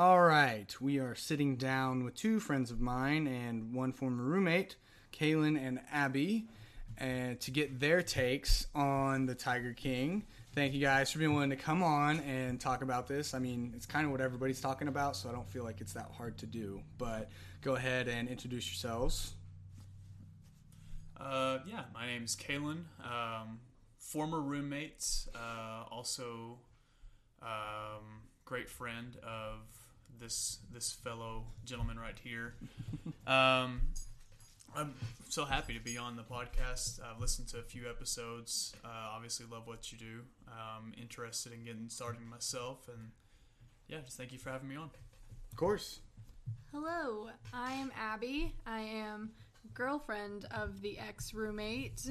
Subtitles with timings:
[0.00, 4.76] All right, we are sitting down with two friends of mine and one former roommate,
[5.12, 6.48] Kalen and Abby,
[6.96, 10.24] and to get their takes on the Tiger King.
[10.54, 13.34] Thank you guys for being willing to come on and talk about this.
[13.34, 15.92] I mean, it's kind of what everybody's talking about, so I don't feel like it's
[15.92, 16.80] that hard to do.
[16.96, 17.28] But
[17.60, 19.34] go ahead and introduce yourselves.
[21.14, 22.84] Uh, yeah, my name's Kalen.
[23.04, 23.60] Um,
[23.98, 26.56] former roommates, uh, also
[27.42, 29.58] um, great friend of
[30.18, 32.54] this this fellow gentleman right here.
[33.26, 33.82] Um,
[34.74, 34.94] I'm
[35.28, 37.00] so happy to be on the podcast.
[37.00, 38.74] I've listened to a few episodes.
[38.84, 40.20] Uh, obviously, love what you do.
[40.48, 43.10] Um, interested in getting started myself, and
[43.88, 44.90] yeah, just thank you for having me on.
[45.52, 46.00] Of course.
[46.72, 48.52] Hello, I am Abby.
[48.66, 49.30] I am
[49.74, 52.10] girlfriend of the ex roommate,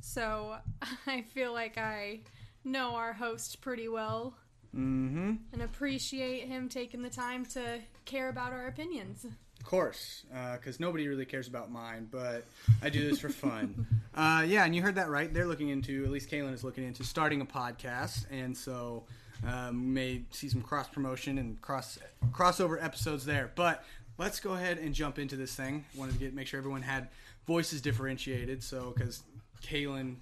[0.00, 0.56] so
[1.06, 2.20] I feel like I
[2.64, 4.36] know our host pretty well
[4.76, 5.32] Mm-hmm.
[5.52, 9.24] and appreciate him taking the time to care about our opinions.
[9.24, 12.44] Of course, because nobody really cares about mine, but
[12.82, 13.86] I do this for fun.
[14.14, 15.32] uh, yeah, and you heard that right.
[15.32, 19.04] They're looking into, at least Kalen is looking into starting a podcast, and so
[19.46, 21.98] um, we may see some cross promotion and cross
[22.30, 23.50] crossover episodes there.
[23.56, 23.84] But
[24.18, 25.84] let's go ahead and jump into this thing.
[25.96, 27.08] Wanted to get make sure everyone had
[27.46, 29.22] voices differentiated, so because
[29.62, 30.16] Kalen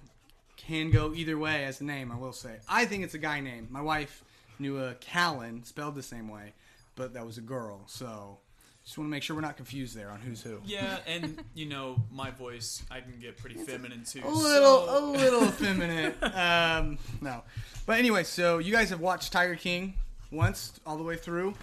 [0.57, 2.55] can go either way as a name, I will say.
[2.67, 3.67] I think it's a guy name.
[3.69, 4.23] My wife
[4.59, 6.53] knew a Callan spelled the same way,
[6.95, 8.39] but that was a girl, so.
[8.83, 10.59] Just want to make sure we're not confused there on who's who.
[10.63, 14.21] Yeah, and you know my voice, I can get pretty feminine too.
[14.23, 16.13] A little, so- a little feminine.
[16.21, 17.41] Um, no,
[17.87, 19.95] but anyway, so you guys have watched Tiger King
[20.31, 21.55] once all the way through.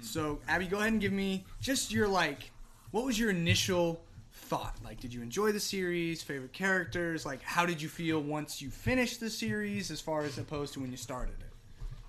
[0.00, 2.50] So Abby, go ahead and give me just your like,
[2.90, 4.74] what was your initial thought?
[4.82, 6.22] Like, did you enjoy the series?
[6.22, 7.26] Favorite characters?
[7.26, 10.80] Like, how did you feel once you finished the series, as far as opposed to
[10.80, 11.51] when you started it?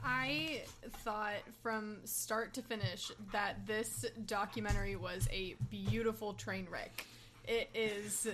[0.04, 0.64] I
[1.04, 7.06] thought from start to finish that this documentary was a beautiful train wreck.
[7.48, 8.28] It is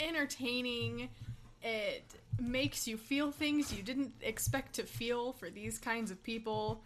[0.00, 1.08] entertaining.
[1.62, 2.04] It
[2.38, 6.82] makes you feel things you didn't expect to feel for these kinds of people.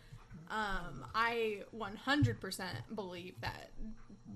[0.51, 2.65] Um, I 100%
[2.95, 3.71] believe that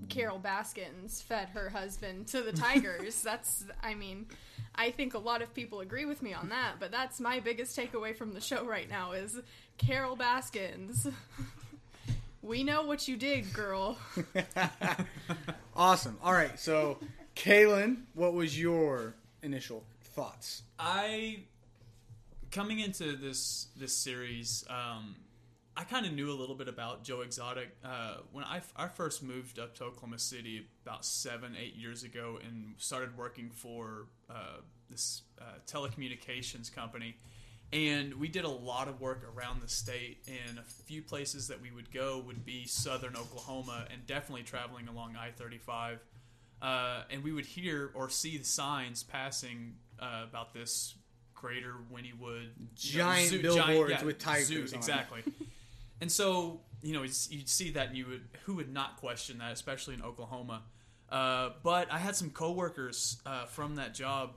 [0.08, 3.22] Carol Baskins fed her husband to the tigers.
[3.24, 4.26] that's, I mean,
[4.74, 7.76] I think a lot of people agree with me on that, but that's my biggest
[7.76, 9.40] takeaway from the show right now is
[9.78, 11.06] Carol Baskins.
[12.42, 13.98] we know what you did, girl.
[15.76, 16.16] Awesome.
[16.22, 16.98] All right, so
[17.34, 20.62] Kalen, what was your initial thoughts?
[20.78, 21.40] I
[22.52, 25.16] coming into this this series, um,
[25.76, 29.20] I kind of knew a little bit about Joe Exotic uh, when I, I first
[29.24, 34.58] moved up to Oklahoma City about seven eight years ago and started working for uh,
[34.88, 37.16] this uh, telecommunications company.
[37.74, 41.60] And we did a lot of work around the state, and a few places that
[41.60, 45.98] we would go would be southern Oklahoma and definitely traveling along I 35.
[46.62, 50.94] Uh, and we would hear or see the signs passing uh, about this
[51.34, 55.24] greater Wynnewood you know, Giant billboards with tigers zoo, exactly.
[56.00, 59.38] and so you know you'd, you'd see that, and you would who would not question
[59.38, 60.62] that, especially in Oklahoma.
[61.10, 64.36] Uh, but I had some coworkers uh, from that job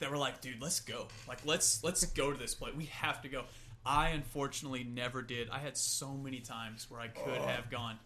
[0.00, 1.06] that were like, "Dude, let's go!
[1.28, 2.74] Like, let's let's go to this place.
[2.74, 3.44] We have to go."
[3.84, 5.48] I unfortunately never did.
[5.50, 7.98] I had so many times where I could have gone.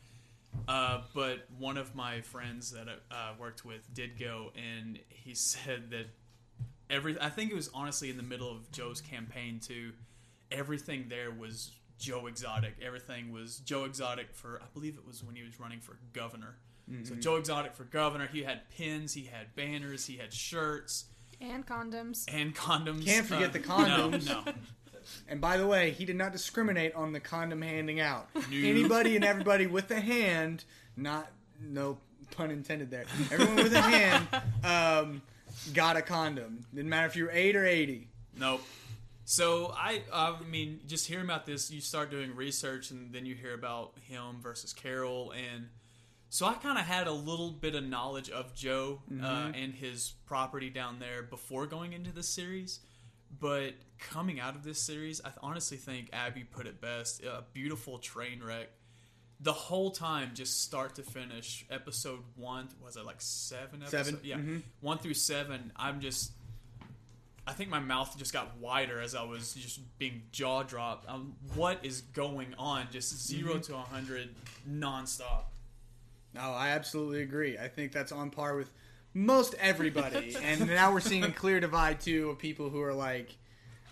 [0.68, 5.34] Uh, but one of my friends that I uh, worked with did go, and he
[5.34, 6.06] said that
[6.90, 7.20] every.
[7.20, 9.92] I think it was honestly in the middle of Joe's campaign too.
[10.52, 12.74] Everything there was Joe Exotic.
[12.84, 14.60] Everything was Joe Exotic for.
[14.62, 16.56] I believe it was when he was running for governor.
[17.04, 18.28] So Joe Exotic for governor.
[18.30, 19.14] He had pins.
[19.14, 20.04] He had banners.
[20.04, 21.06] He had shirts
[21.40, 22.24] And condoms.
[22.32, 23.04] and condoms.
[23.04, 24.26] Can't forget Uh, the condoms.
[24.26, 24.52] No, no.
[25.28, 28.28] And by the way, he did not discriminate on the condom handing out.
[28.34, 28.40] No.
[28.52, 30.64] Anybody and everybody with a hand,
[30.96, 31.30] not
[31.60, 31.98] no
[32.30, 33.04] pun intended there.
[33.30, 34.26] Everyone with a hand
[34.64, 35.22] um,
[35.74, 36.64] got a condom.
[36.74, 38.08] Didn't matter if you were eight or eighty.
[38.38, 38.62] Nope.
[39.26, 43.34] So I, I mean, just hearing about this, you start doing research, and then you
[43.34, 45.68] hear about him versus Carol, and
[46.34, 50.14] so I kind of had a little bit of knowledge of Joe uh, and his
[50.26, 52.80] property down there before going into this series.
[53.38, 57.98] But coming out of this series, I honestly think Abby put it best: a beautiful
[57.98, 58.68] train wreck.
[59.38, 63.82] The whole time, just start to finish, episode one was it like seven?
[63.82, 64.08] Episodes?
[64.08, 64.62] Seven, yeah, mhm.
[64.80, 65.70] one through seven.
[65.76, 66.32] I'm just
[67.46, 71.08] I think my mouth just got wider as I was just being jaw dropped.
[71.08, 72.88] Um, what is going on?
[72.90, 74.34] Just 0 to a hundred
[74.68, 75.44] nonstop.
[76.34, 77.58] No, I absolutely agree.
[77.58, 78.70] I think that's on par with
[79.14, 80.36] most everybody.
[80.42, 83.36] and now we're seeing a clear divide too of people who are like,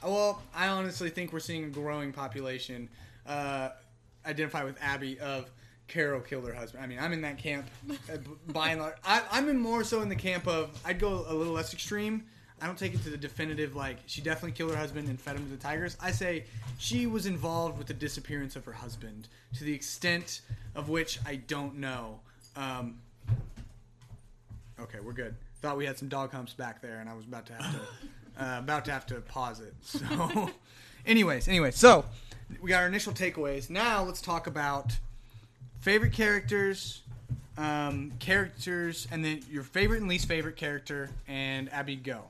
[0.02, 2.88] well, I honestly think we're seeing a growing population.
[3.26, 3.70] Uh,
[4.26, 5.50] identify with Abby of
[5.88, 6.82] Carol killed her husband.
[6.82, 8.16] I mean, I'm in that camp uh,
[8.48, 8.94] by and large.
[9.04, 12.24] I, I'm in more so in the camp of I'd go a little less extreme.
[12.60, 15.36] I don't take it to the definitive like she definitely killed her husband and fed
[15.36, 15.96] him to the tigers.
[16.00, 16.44] I say
[16.78, 19.28] she was involved with the disappearance of her husband
[19.58, 20.42] to the extent
[20.74, 22.20] of which I don't know.
[22.56, 22.98] Um,
[24.80, 25.34] okay, we're good.
[25.60, 27.80] Thought we had some dog humps back there, and I was about to have to
[28.44, 29.74] uh, about to have to pause it.
[29.82, 30.50] So,
[31.06, 32.04] anyways, anyways, so
[32.60, 33.70] we got our initial takeaways.
[33.70, 34.96] Now let's talk about
[35.80, 37.02] favorite characters,
[37.56, 41.10] um, characters, and then your favorite and least favorite character.
[41.28, 42.22] And Abby, go.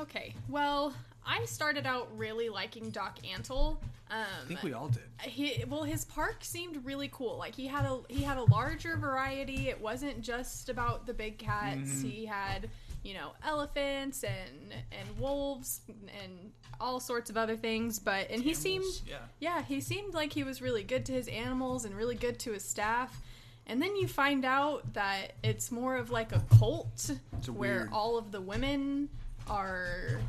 [0.00, 0.34] Okay.
[0.48, 0.92] Well,
[1.26, 3.78] I started out really liking Doc Antle.
[4.10, 5.02] Um, I think we all did.
[5.22, 8.96] he well his park seemed really cool like he had a he had a larger
[8.96, 12.06] variety it wasn't just about the big cats Mm-hmm.
[12.08, 12.70] he had
[13.02, 15.80] you know elephants and and wolves
[16.22, 19.16] and all sorts of other things but and he seemed yeah.
[19.40, 22.52] yeah he seemed like he was really good to his animals and really good to
[22.52, 23.20] his staff
[23.66, 27.10] and then you find out that it's more of like a cult
[27.48, 29.08] where all of the women
[29.48, 30.20] are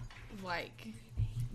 [0.43, 0.87] like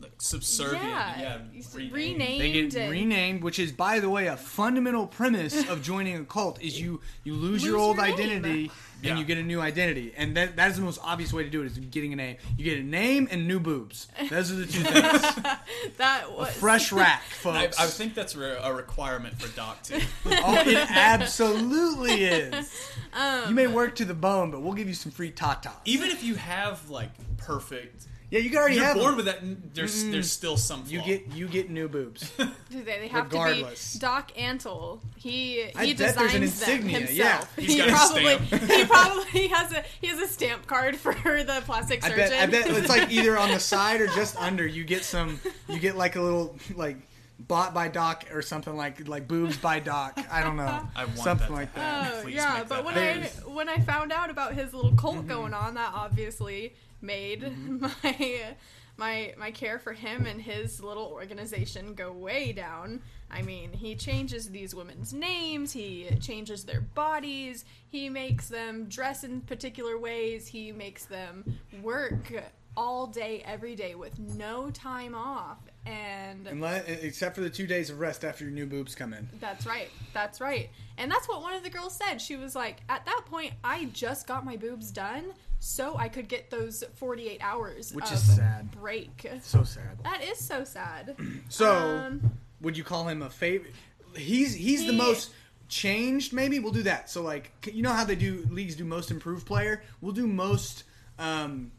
[0.01, 0.83] Like subservient.
[0.85, 1.39] yeah, Yeah.
[1.75, 2.41] renamed, renamed.
[2.41, 6.25] They get and- renamed, which is, by the way, a fundamental premise of joining a
[6.25, 8.15] cult is you you lose, your old your name.
[8.15, 8.71] identity
[9.05, 9.19] and Yeah.
[9.19, 11.63] you get a new identity, and that that is the most obvious way to do
[11.63, 12.37] it is getting a name.
[12.57, 14.09] You get a name and new boobs.
[14.31, 15.23] Those are the two things.
[15.99, 17.67] that was Fresh rack, I.
[17.79, 20.01] I think that's re- a requirement for Doc too.
[20.27, 22.89] oh, it absolutely is.
[23.13, 25.73] Um, you may work to the bone, but we'll give you some free tatas.
[25.85, 29.17] Even if you have like perfect, Yeah, you already you're have born them.
[29.17, 29.75] with that.
[29.75, 30.85] There's there's still some.
[30.87, 32.33] You get you get new boobs.
[32.71, 33.93] They, they have Regardless.
[33.93, 35.01] to be Doc Antle.
[35.17, 37.53] He I he bet designs there's an them insignia, himself.
[37.59, 37.63] yeah.
[37.63, 38.71] He's he got a probably stamp.
[38.71, 41.13] he probably has a he has a stamp card for
[41.45, 42.31] the plastic I surgeon.
[42.31, 44.67] bet I bet it's like either on the side or just under.
[44.67, 45.39] You get some.
[45.69, 46.97] You get like a little like
[47.39, 50.19] bought by Doc or something like like boobs by Doc.
[50.31, 50.81] I don't know.
[50.97, 51.53] I want something that.
[51.53, 52.13] like that.
[52.15, 53.23] Oh Please yeah, make but that when happen.
[53.47, 55.29] I when I found out about his little cult Mm-hmm.
[55.29, 57.87] going on, that obviously made mm-hmm.
[58.03, 58.55] my
[58.97, 63.01] my my care for him and his little organization go way down.
[63.31, 69.25] I mean, he changes these women's names, he changes their bodies, he makes them dress
[69.25, 72.31] in particular ways, he makes them work
[72.77, 77.91] all day every day with no time off and Unless, except for the two days
[77.91, 79.29] of rest after your new boobs come in.
[79.41, 79.89] that's right.
[80.15, 80.71] That's right.
[80.97, 82.21] And that's what one of the girls said.
[82.21, 85.33] She was like, at that point, I just got my boobs done
[85.65, 88.69] so I could get those 48 hours Which of is sad.
[88.73, 89.29] break.
[89.43, 89.97] So sad.
[90.03, 91.15] That is so sad.
[91.49, 93.73] So, Um, would you call him a favorite?
[94.17, 95.31] He's he's the most
[95.69, 96.33] changed.
[96.33, 97.09] Maybe we'll do that.
[97.11, 99.83] So like you know how they do leagues do most improved player.
[100.01, 100.83] We'll do most
[101.21, 101.71] um,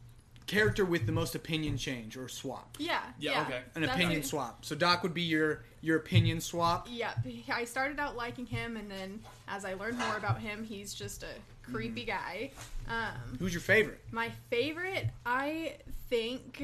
[0.47, 2.77] character with the most opinion change or swap.
[2.79, 3.01] yeah.
[3.19, 3.41] Yeah, Yeah.
[3.43, 3.61] okay.
[3.75, 4.25] An That's opinion it.
[4.25, 4.63] swap.
[4.65, 6.87] So Doc would be your your opinion swap.
[6.89, 7.27] Yep.
[7.53, 9.19] I started out liking him, and then
[9.49, 11.27] as I learned more about him, he's just a
[11.71, 12.51] creepy guy.
[12.89, 13.99] Um, Who's your favorite?
[14.11, 15.73] my favorite, I
[16.09, 16.61] think,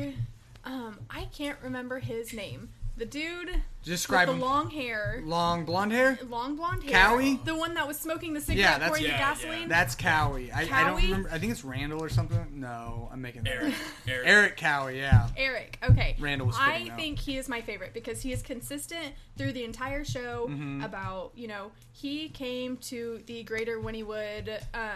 [0.66, 2.70] um, I can't remember his name.
[2.98, 4.40] The dude Describe with him.
[4.42, 5.22] the long hair.
[5.26, 6.20] Long blonde hair.
[6.30, 7.08] long blonde hair.
[7.08, 7.40] Cowie?
[7.46, 9.70] The one that was smoking the cigarette, Yeah, that's- pouring Yeah, the gasoline.
[9.70, 10.52] That's Cowie.
[10.52, 11.02] I, I don't Cowie?
[11.04, 11.30] remember.
[11.32, 12.46] I think it's Randall or something.
[12.60, 13.54] No, I'm making that.
[13.54, 13.74] Eric.
[13.74, 13.80] up.
[14.08, 14.28] Eric.
[14.28, 14.98] Eric Cowie.
[14.98, 15.28] Yeah.
[15.38, 15.80] Eric.
[15.90, 16.16] Okay.
[16.20, 16.96] Randall was I fitting, though.
[16.98, 20.84] think he is my favorite because he is consistent through the entire show Mm-hmm.
[20.84, 24.90] about, you know, he came to the Greater Wynnewood um,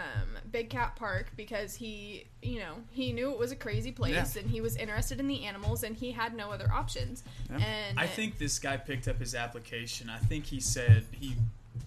[0.50, 4.42] Big Cat Park because he, you know, he knew it was a crazy place Yeah.
[4.42, 7.22] and he was interested in the animals and he had no other options.
[7.50, 7.64] Yeah.
[7.64, 10.10] And I think this guy picked up his application.
[10.10, 11.34] I think he said he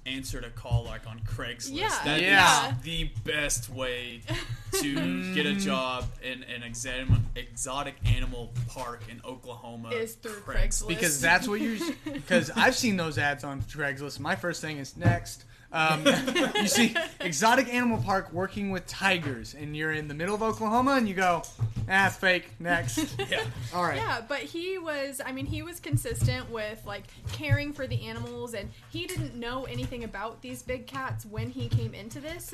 [0.05, 1.69] answered a call like on Craigslist.
[1.73, 1.99] Yeah.
[2.05, 2.73] That is Yeah.
[2.83, 4.21] the best way
[4.81, 9.89] to get a job in an exam- exotic animal park in Oklahoma.
[9.89, 10.87] Is through Craigslist.
[10.87, 14.19] because that's what you because I've seen those ads on Craigslist.
[14.19, 15.43] My first thing is next.
[15.71, 16.05] Um,
[16.55, 20.91] you see exotic animal park working with tigers, and you're in the middle of Oklahoma,
[20.93, 21.43] and you go,
[21.89, 22.49] ah, fake.
[22.59, 23.43] Next, Yeah.
[23.73, 23.97] all right.
[23.97, 28.53] Yeah, but he was, I mean, he was consistent with like caring for the animals,
[28.53, 32.53] and he didn't know anything about these big cats when he came into this,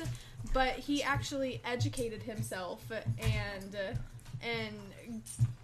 [0.52, 3.94] but he actually educated himself and, uh,
[4.42, 4.74] and,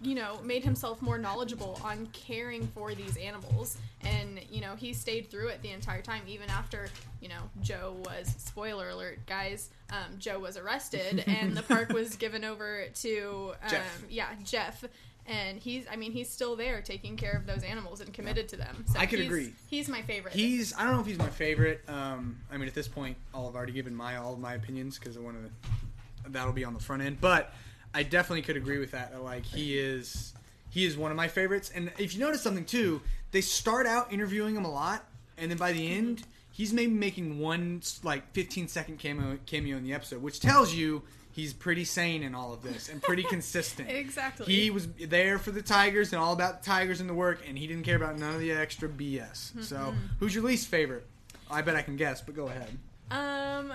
[0.01, 3.77] you know, made himself more knowledgeable on caring for these animals.
[4.03, 6.87] And, you know, he stayed through it the entire time, even after,
[7.21, 12.15] you know, Joe was, spoiler alert, guys, um, Joe was arrested and the park was
[12.15, 14.05] given over to, um, Jeff.
[14.09, 14.83] yeah, Jeff.
[15.27, 18.55] And he's, I mean, he's still there taking care of those animals and committed to
[18.57, 18.83] them.
[18.91, 19.53] So I could he's- agree.
[19.69, 20.33] He's my favorite.
[20.33, 21.81] He's I don't know if he's my favorite.
[21.87, 24.97] Um, I mean, at this point, I'll have already given my all of my opinions
[24.97, 26.29] because I want to.
[26.31, 27.53] That'll be on the front end, but
[27.93, 29.21] I definitely could agree with that.
[29.21, 30.33] Like he is,
[30.69, 31.71] he is one of my favorites.
[31.73, 35.05] And if you notice something too, they start out interviewing him a lot,
[35.37, 39.83] and then by the end, he's maybe making one like 15 second cameo cameo in
[39.83, 41.01] the episode, which tells you
[41.33, 43.89] he's pretty sane in all of this and pretty consistent.
[44.01, 44.53] Exactly.
[44.53, 47.57] He was there for the Tigers and all about the Tigers and the work, and
[47.57, 49.63] he didn't care about none of the extra BS.
[49.63, 51.05] So, who's your least favorite?
[51.49, 52.77] I bet I can guess, but go ahead.
[53.11, 53.73] Um,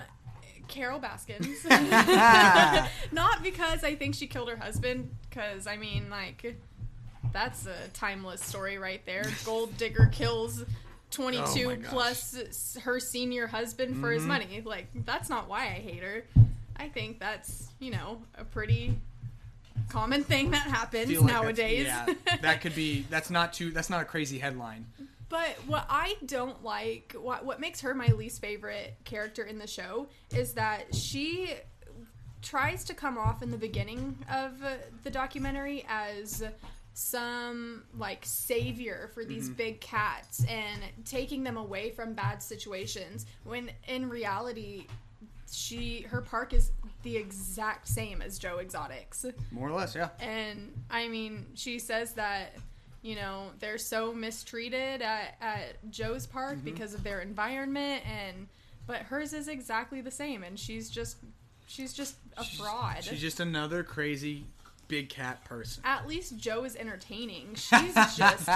[0.69, 1.65] Carol Baskins.
[3.13, 6.57] Not because I think she killed her husband, because I mean, like,
[7.33, 9.25] that's a timeless story right there.
[9.45, 10.63] Gold digger kills.
[10.63, 10.67] Oh
[11.11, 11.91] 22 my gosh.
[11.91, 14.29] plus her senior husband for his mm-hmm.
[14.29, 14.63] money.
[14.65, 16.25] Like, that's not why I hate her.
[16.77, 18.99] I think that's, you know, a pretty
[19.89, 21.87] common thing that happens like nowadays.
[21.87, 22.07] yeah,
[22.43, 23.07] that could be.
[23.09, 23.71] That's not too.
[23.71, 24.85] That's not a crazy headline.
[25.29, 29.67] But what I don't like, what what makes her my least favorite character in the
[29.67, 31.55] show, is that she
[32.43, 36.45] tries to come off in the beginning of uh, the documentary as
[36.95, 43.71] some like savior for these big cats and taking them away from bad situations when
[43.87, 44.87] in reality
[45.53, 46.71] she her park is
[47.03, 49.27] the exact same as Joe Exotics.
[49.51, 50.09] More or less, yeah.
[50.21, 52.55] And I mean, she says that
[53.07, 56.65] you know they're so mistreated at, at Joe's park Mm-hmm.
[56.65, 58.49] because of their environment, and
[58.87, 61.17] but hers is exactly the same, and she's just
[61.67, 63.03] she's just a fraud.
[63.05, 64.45] She's just another crazy
[64.89, 65.83] big cat person.
[65.85, 67.49] at least Joe is entertaining.
[67.57, 68.49] She's just.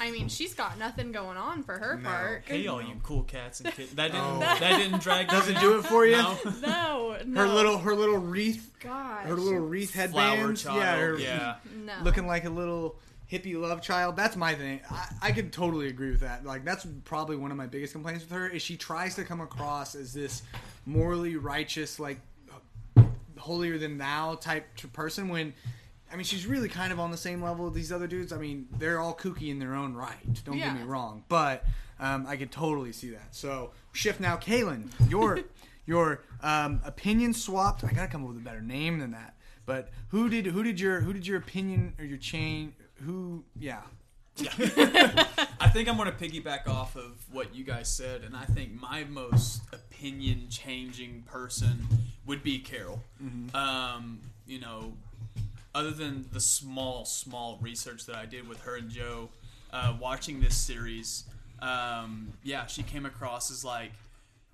[0.00, 2.08] I mean, she's got nothing going on for her No.
[2.08, 2.44] park.
[2.46, 3.96] Hey, all you cool cats and kittens.
[3.96, 4.38] That didn't Oh.
[4.38, 6.12] that didn't drag Doesn't do it for you.
[6.16, 6.38] No.
[6.62, 7.40] No, no.
[7.40, 10.62] Her little her little wreath gosh, her little wreath Flower headbands.
[10.62, 10.78] child.
[10.78, 11.54] Yeah, her, yeah.
[11.84, 11.94] no.
[12.04, 12.94] looking like a little
[13.30, 14.16] hippie love child.
[14.16, 14.80] That's my thing.
[14.90, 16.44] I, I could totally agree with that.
[16.44, 19.40] Like that's probably one of my biggest complaints with her is she tries to come
[19.40, 20.42] across as this
[20.86, 22.20] morally righteous, like
[23.36, 25.54] holier than thou type person when.
[26.10, 28.32] I mean, she's really kind of on the same level as these other dudes.
[28.32, 30.42] I mean, they're all kooky in their own right.
[30.44, 31.66] Don't get me wrong, but
[32.00, 33.34] um, I could totally see that.
[33.34, 34.88] So shift now, Kalen.
[35.10, 35.40] Your
[35.86, 37.84] your um, opinion swapped.
[37.84, 39.34] I gotta come up with a better name than that.
[39.66, 42.72] But who did who did your who did your opinion or your chain?
[43.04, 43.44] Who?
[43.58, 43.80] Yeah.
[44.36, 44.50] Yeah.
[45.60, 48.80] I think I'm going to piggyback off of what you guys said, and I think
[48.80, 51.86] my most opinion changing person
[52.26, 53.02] would be Carol.
[53.54, 54.92] Um, you know,
[55.74, 59.28] other than the small, small research that I did with her and Joe,
[59.72, 61.24] uh, watching this series,
[61.60, 63.92] um, yeah, she came across as like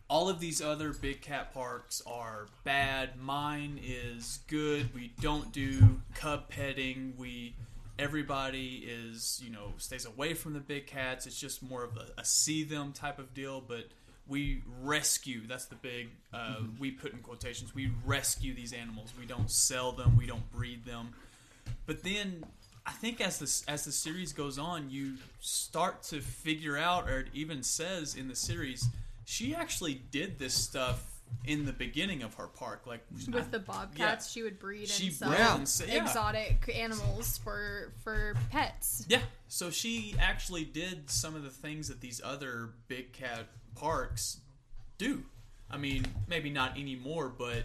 [0.09, 3.19] all of these other big cat parks are bad.
[3.19, 4.95] Mine is good.
[4.95, 7.15] We don't do cub petting.
[7.17, 7.55] We
[7.99, 11.27] everybody is you know stays away from the big cats.
[11.27, 13.61] It's just more of a, a see them type of deal.
[13.61, 13.89] But
[14.27, 15.47] we rescue.
[15.47, 17.75] That's the big uh, we put in quotations.
[17.75, 19.13] We rescue these animals.
[19.19, 20.17] We don't sell them.
[20.17, 21.11] We don't breed them.
[21.87, 22.45] But then
[22.87, 27.21] I think as this as the series goes on, you start to figure out, or
[27.21, 28.89] it even says in the series,
[29.25, 31.14] she actually did this stuff
[31.45, 35.15] in the beginning of her park, like with the bobcats she would breed She and
[35.15, 35.95] sell bred Yeah.
[35.95, 36.03] yeah.
[36.03, 39.05] exotic animals for for pets.
[39.09, 44.39] Yeah, so she actually did some of the things that these other big cat parks
[44.99, 45.25] do.
[45.71, 47.65] I mean, maybe not anymore, but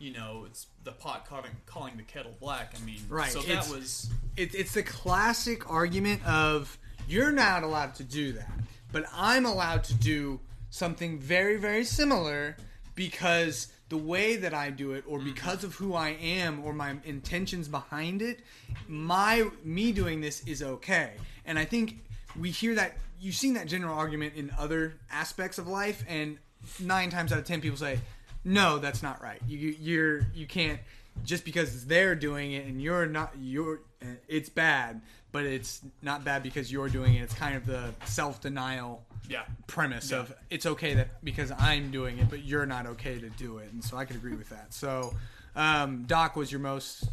[0.00, 2.72] you know, it's the pot calling, calling the kettle black.
[2.80, 6.78] I mean, Right, So it's- that was It, it's the classic argument of
[7.08, 8.50] you're not allowed to do that,
[8.92, 10.40] but I'm allowed to do
[10.70, 12.56] something very very similar
[12.98, 15.28] because the way that I do it, or mm-hmm.
[15.28, 18.40] because of who I am, or my intentions behind it,
[18.88, 21.12] my me doing this is okay.
[21.46, 22.04] And I think
[22.38, 26.38] we hear that you've seen that general argument in other aspects of life, and
[26.80, 28.00] nine times out of ten people say,
[28.44, 29.40] "No, that's not right.
[29.46, 30.80] You you- you're you can't
[31.24, 35.00] just because they're doing it and you're not you're eh, it's bad."
[35.30, 37.20] But it's not bad because you're doing it.
[37.20, 39.42] It's kind of the self denial yeah.
[39.66, 40.18] premise Yeah.
[40.20, 43.72] of it's okay that because I'm doing it, but you're not okay to do it,
[43.72, 44.72] and so I could agree with that.
[44.74, 45.14] So,
[45.56, 47.08] um, Doc was your most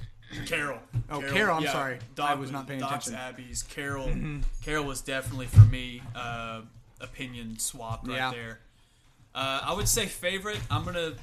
[0.46, 0.80] Carol.
[1.10, 2.00] Oh, Carol, I'm sorry.
[2.20, 3.14] I was not paying Doc's attention.
[3.14, 3.44] Mm-hmm.
[3.44, 4.12] Abby's Carol.
[4.64, 6.62] Carol was definitely for me uh,
[7.00, 8.32] opinion swap right Yeah.
[8.32, 8.60] there.
[9.34, 10.60] Uh, I would say favorite.
[10.72, 11.14] I'm gonna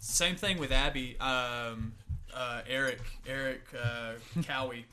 [0.00, 1.18] same thing with Abby.
[1.20, 1.92] Um,
[2.34, 4.84] uh, Eric Eric uh, Cowie.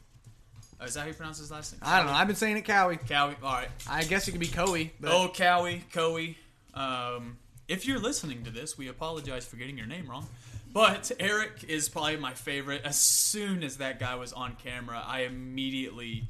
[0.80, 1.82] Uh, is that how you pronounce his last name?
[1.84, 2.14] I don't know.
[2.14, 2.98] I've been saying it Cowie.
[2.98, 3.36] Cowie.
[3.42, 3.70] All right.
[3.90, 4.94] I guess it could be Cowie.
[5.00, 6.38] But Oh, Cowie, Cowie.
[6.74, 10.28] Um, if you're listening to this, we apologize for getting your name wrong.
[10.72, 12.84] But Eric is probably my favorite.
[12.86, 16.28] As soon as that guy was on camera, I immediately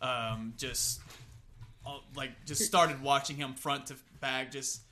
[0.00, 1.00] um, just
[1.84, 4.52] uh, like just started watching him front to back.
[4.52, 4.82] Just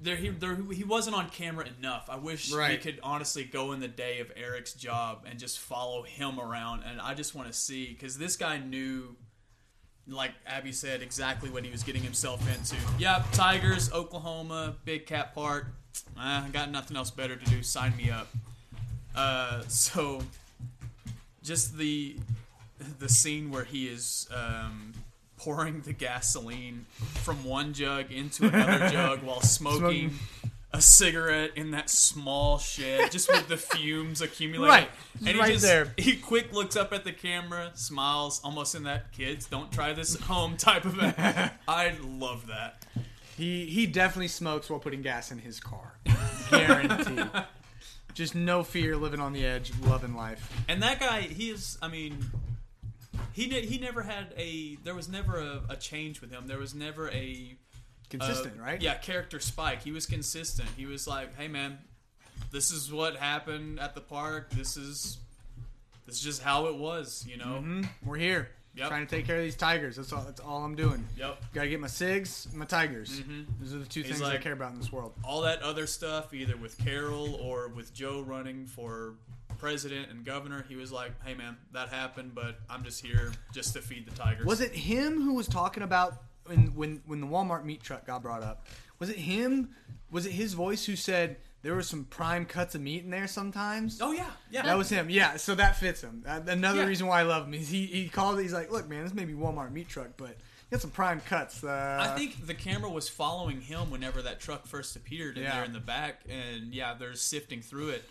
[0.00, 2.08] there, he there, he wasn't on camera enough.
[2.10, 6.02] I wish we could honestly go in the day of Eric's job and just follow
[6.02, 6.82] him around.
[6.82, 9.16] And I just want to see because this guy knew
[10.06, 12.76] like Abby said, exactly what he was getting himself into.
[12.98, 15.66] Yep, Tigers, Oklahoma, Big Cat Park.
[16.16, 17.62] I got nothing else better to do.
[17.62, 18.28] Sign me up.
[19.14, 20.22] Uh, so,
[21.42, 22.16] just the
[22.98, 24.92] the scene where he is um,
[25.42, 30.10] pouring the gasoline from one jug into another jug while smoking.
[30.10, 30.12] Smoking.
[30.74, 34.70] A cigarette in that small shed, just with the fumes accumulating.
[34.74, 34.88] Right.
[35.18, 35.92] and he Right just there.
[35.98, 40.14] he quick looks up at the camera, smiles, almost in that kids don't try this
[40.14, 42.86] at home type of a I love that.
[43.36, 45.98] He he definitely smokes while putting gas in his car.
[46.50, 47.28] Guaranteed.
[48.14, 50.50] Just no fear, living on the edge, loving life.
[50.68, 52.16] And that guy, he is I mean
[53.32, 56.46] he ne- he never had a there was never a, a change with him.
[56.46, 57.56] There was never a
[58.10, 58.82] Consistent, uh, right?
[58.82, 59.82] Yeah, character spike.
[59.82, 60.68] He was consistent.
[60.76, 61.78] He was like, "Hey man,
[62.50, 64.50] this is what happened at the park.
[64.50, 65.16] This is
[66.04, 68.50] this is just how it was, you know." hmm We're here.
[68.74, 68.88] Yep.
[68.88, 69.96] Trying to take care of these tigers.
[69.96, 70.22] That's all.
[70.24, 71.06] That's all I'm doing.
[71.16, 71.42] Yep.
[71.54, 73.20] Gotta get my cigs, my tigers.
[73.20, 73.46] Mhm.
[73.60, 75.14] Those are the two He's things I care about in this world.
[75.24, 79.14] all that other stuff, either with Carol or with Joe running for
[79.62, 83.72] president and governor, he was like, "Hey, man, that happened, but I'm just here just
[83.74, 87.26] to feed the tigers." Was it him who was talking about when when when the
[87.28, 88.66] Walmart meat truck got brought up?
[88.98, 89.70] Was it him?
[90.10, 93.28] Was it his voice who said there were some prime cuts of meat in there
[93.28, 94.00] sometimes?
[94.02, 94.62] Oh yeah, yeah.
[94.62, 95.08] That was him.
[95.08, 96.24] Yeah, so that fits him.
[96.26, 96.86] Uh, Another Yeah.
[96.86, 98.40] reason why I love him is he, he called.
[98.40, 100.36] He's like, look, man, this may be Walmart meat truck, but
[100.72, 101.62] got some prime cuts.
[101.62, 105.54] Uh, I think the camera was following him whenever that truck first appeared in Yeah.
[105.54, 108.04] there in the back, and yeah, they're sifting through it.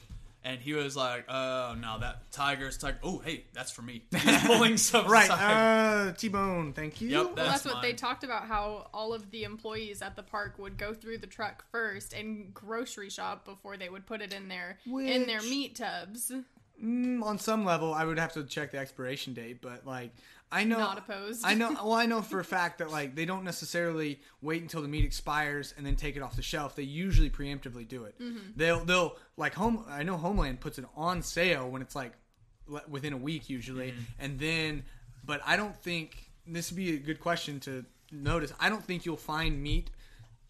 [0.44, 2.98] And he was like, "Oh no, that tiger's tiger.
[3.04, 5.30] Oh hey, that's for me." He's pulling stuff right.
[5.30, 7.10] Uh, T-bone, thank you.
[7.10, 8.48] Yep, Well, That's that's, what they talked about.
[8.48, 12.52] How all of the employees at the park would go through the truck first and
[12.54, 16.32] grocery shop before they would put it in their in their meat tubs.
[16.84, 20.12] Mm, on some level, I would have to check the expiration date, but like,
[20.52, 20.78] I know.
[20.78, 21.46] Not opposed.
[21.46, 21.70] I know.
[21.84, 25.06] Well, I know for a fact that like they don't necessarily wait until the meat
[25.06, 26.76] expires and then take it off the shelf.
[26.76, 28.20] They usually preemptively do it.
[28.20, 28.52] Mm-hmm.
[28.56, 29.86] They'll they'll like home.
[29.90, 32.14] I know Homeland puts it on sale when it's like
[32.90, 34.84] within a week usually, and then.
[35.24, 38.52] But I don't think this would be a good question to notice.
[38.60, 39.92] I don't think you'll find meat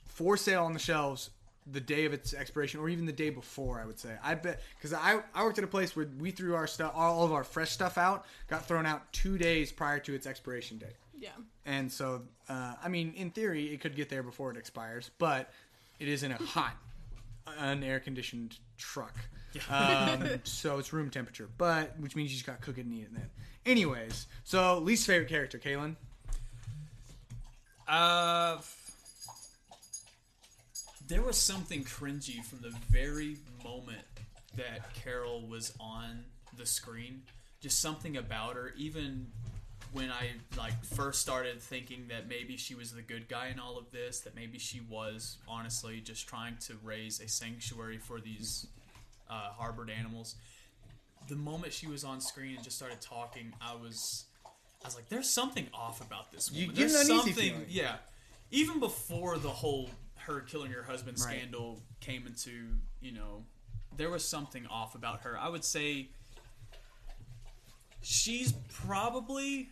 [0.05, 1.29] for sale on the shelves
[1.71, 4.15] the day of its expiration or even the day before i would say.
[4.23, 7.23] I bet because I, I worked at a place where we threw our stuff all
[7.23, 10.95] of our fresh stuff out got thrown out two days prior to its expiration date.
[11.19, 11.29] Yeah.
[11.67, 15.51] and so uh, i mean in theory it could get there before it expires but
[15.99, 16.75] it is in a hot
[17.59, 19.15] unair conditioned truck.
[19.69, 22.93] Um, so it's room temperature but which means you just got to cook it and
[22.93, 23.29] eat it then.
[23.67, 25.95] Anyways so least favorite character Kalen.
[27.87, 28.57] Uh,
[31.11, 34.05] there was something cringy from the very moment
[34.55, 36.23] that Carol was on
[36.57, 37.23] the screen.
[37.59, 39.27] Just something about her, even
[39.91, 43.77] when I like first started thinking that maybe she was the good guy in all
[43.77, 48.67] of this, that maybe she was honestly just trying to raise a sanctuary for these
[49.29, 50.35] uh, harbored animals.
[51.27, 55.09] The moment she was on screen and just started talking, I was, I was like,
[55.09, 57.97] "There's something off about this woman." an There's something, yeah.
[58.49, 59.89] Even before the whole
[60.21, 61.37] her killing her husband Right.
[61.37, 63.43] scandal came into, you know,
[63.97, 65.37] there was something off about her.
[65.37, 66.09] I would say
[68.01, 69.69] she's probably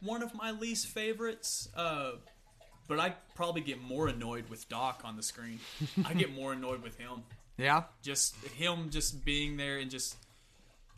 [0.00, 1.68] one of my least favorites.
[1.74, 2.12] Uh,
[2.88, 5.60] but I probably get more annoyed with Doc on the screen.
[6.04, 7.22] I get more annoyed with him.
[7.56, 10.16] yeah Just him just being there and just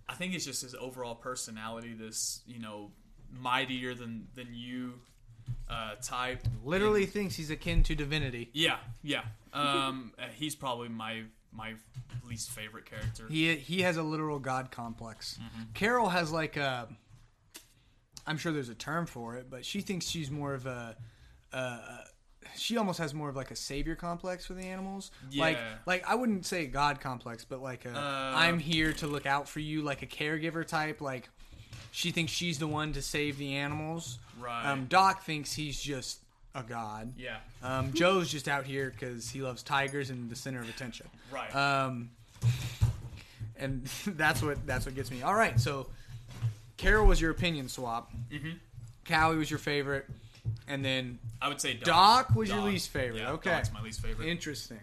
[0.08, 2.90] I think it's just his overall personality, this, you know,
[3.32, 4.94] mightier than than you
[5.68, 6.46] uh type.
[6.64, 9.22] literally thinks he's akin to divinity Yeah, yeah.
[9.52, 11.74] Um he's probably my my
[12.28, 13.26] least favorite character.
[13.28, 15.38] He he has a literal god complex.
[15.74, 16.88] Carol has like a.
[18.26, 20.96] I'm sure there's a term for it, but she thinks she's more of a.
[21.52, 21.78] Uh,
[22.56, 25.10] she almost has more of like a savior complex for the animals.
[25.34, 25.74] Like Yeah.
[25.86, 29.48] like I wouldn't say god complex, but like a Uh, I'm here to look out
[29.48, 31.00] for you, like a caregiver type.
[31.00, 31.28] Like
[31.96, 34.18] she thinks she's the one to save the animals.
[34.40, 34.66] Right.
[34.66, 36.18] Um, Doc thinks he's just
[36.52, 37.12] a god.
[37.16, 37.36] yeah.
[37.62, 41.06] Um, Joe's just out here because he loves tigers and the center of attention.
[41.32, 41.54] Right.
[41.54, 42.10] Um,
[43.56, 45.22] and that's what that's what gets me.
[45.22, 45.86] All right, so
[46.76, 48.12] Carol was your opinion swap.
[48.32, 48.56] Mhm.
[49.04, 50.06] Cowie was your favorite,
[50.66, 53.20] and then I would say Doc, Doc was your least favorite.
[53.20, 54.28] Yeah, okay, Doc's my least favorite.
[54.28, 54.80] interesting.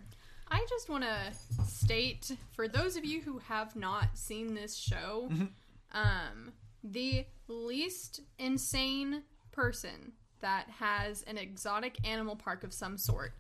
[0.50, 5.30] I just want to state for those of you who have not seen this show,
[5.94, 6.52] um,
[6.84, 13.34] the least insane person that has an exotic animal park of some sort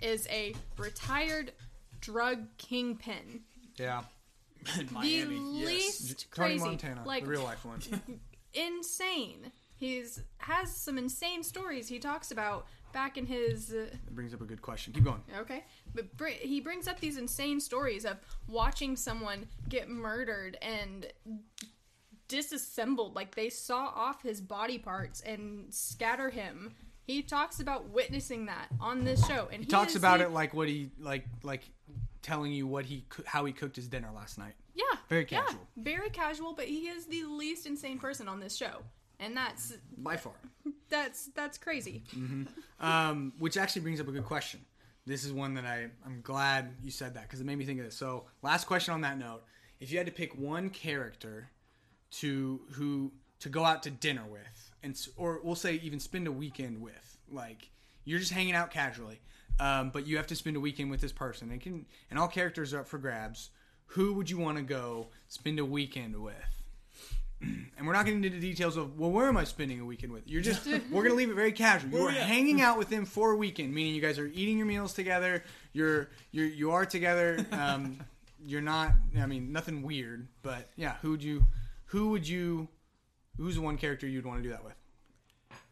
[0.00, 1.52] is a retired
[2.00, 3.40] drug kingpin.
[3.76, 4.02] Yeah,
[4.78, 5.66] In Miami, the yes.
[5.66, 7.80] least Tony crazy, Montana, like the real life one.
[8.54, 9.52] insane.
[9.76, 14.40] he's has some insane stories he talks about back in his uh, That brings up
[14.40, 14.92] a good question.
[14.92, 15.22] Keep going.
[15.38, 18.16] Okay, but br- he brings up these insane stories of
[18.48, 21.06] watching someone get murdered and
[22.28, 26.74] disassembled, like they saw off his body parts and scatter him.
[27.06, 30.30] He talks about witnessing that on this show, and He talks is about the- it
[30.32, 31.62] like what he like like
[32.22, 34.54] telling you what he how he cooked his dinner last night.
[34.74, 35.66] Yeah, Very yeah, casual.
[35.76, 36.52] very casual.
[36.52, 38.82] But he is the least insane person on this show,
[39.20, 40.32] and that's By far.
[40.88, 42.02] that's that's crazy.
[42.80, 44.60] Um, which actually brings up a good question.
[45.06, 47.78] This is one that I, I'm glad you said that because it made me think
[47.78, 47.94] of this.
[47.96, 49.44] So, last question on that note:
[49.78, 51.48] If you had to pick one character
[52.10, 56.32] to who to go out to dinner with, and or we'll say even spend a
[56.32, 57.70] weekend with, like
[58.04, 59.20] you're just hanging out casually,
[59.60, 62.28] um, but you have to spend a weekend with this person, and can and all
[62.28, 63.50] characters are up for grabs.
[63.90, 66.34] Who would you want to go spend a weekend with?
[67.42, 70.26] and we're not getting into details of well where am i spending a weekend with?
[70.26, 71.90] You're just we're gonna leave it very casual.
[71.98, 74.94] You're hanging out with them for a weekend meaning you guys are eating your meals
[74.94, 75.44] together.
[75.72, 77.44] You're you're you are together.
[77.56, 77.98] Um,
[78.46, 81.44] you're not i mean nothing weird but yeah who would you
[81.86, 82.68] who would you
[83.36, 84.74] who's the one character you'd want to do that with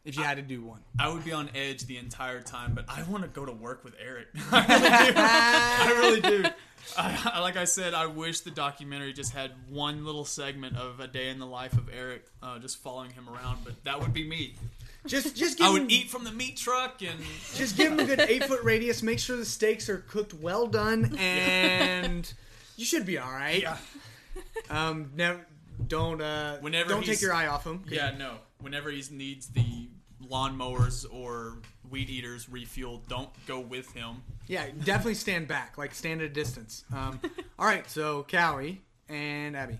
[0.05, 2.85] if you had to do one I would be on edge the entire time, but
[2.89, 4.29] I want to go to work with Eric.
[4.53, 6.33] I really do.
[6.37, 6.49] I really do.
[6.99, 11.01] I, I- like I said, I wish the documentary just had one little segment of
[11.01, 13.61] a day in the life of Eric, uh, just following him around.
[13.65, 14.55] But that would be me.
[15.07, 17.19] just just give I him, would eat from the meat truck, and
[17.55, 20.67] just give him a good eight foot radius make sure the steaks are cooked well
[20.67, 22.31] done and
[22.77, 23.77] you should be all right yeah,
[24.71, 25.47] um never
[25.87, 27.83] don't uh Whenever don't take your eye off him.
[27.89, 28.37] yeah, no.
[28.61, 29.89] Whenever he needs the
[30.31, 31.59] lawnmowers or
[31.91, 34.23] weed eaters refueled, don't go with him.
[34.47, 36.85] Yeah, definitely stand back, like stand at a distance.
[36.95, 37.21] Um,
[37.59, 39.79] all right, so Callie and Abby.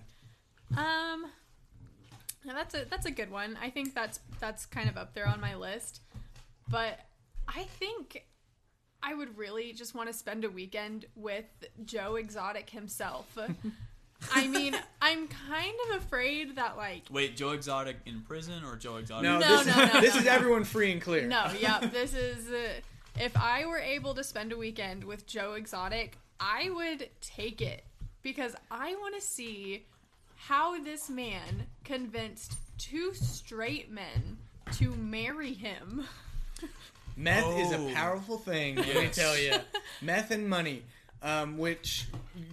[0.77, 1.27] Um,
[2.43, 3.57] now that's a that's a good one.
[3.61, 6.01] I think that's that's kind of up there on my list.
[6.69, 6.99] But
[7.47, 8.25] I think
[9.03, 11.45] I would really just want to spend a weekend with
[11.83, 13.37] Joe Exotic himself.
[14.33, 18.97] I mean, I'm kind of afraid that like Wait, Joe Exotic in prison or Joe
[18.97, 19.23] Exotic?
[19.23, 20.31] No, No, this, no, is, no, this no, is no.
[20.31, 21.27] everyone free and clear.
[21.27, 22.79] no, yeah, this is uh,
[23.19, 27.83] if I were able to spend a weekend with Joe Exotic, I would take it
[28.23, 29.85] because I want to see
[30.35, 34.37] how this man convinced two straight men
[34.73, 36.05] to marry him.
[37.17, 37.87] Meth is Oh.
[37.87, 38.75] a powerful thing.
[38.75, 39.15] Let me Yes.
[39.15, 39.53] tell you,
[40.01, 40.83] meth and money.
[41.25, 42.05] Um, which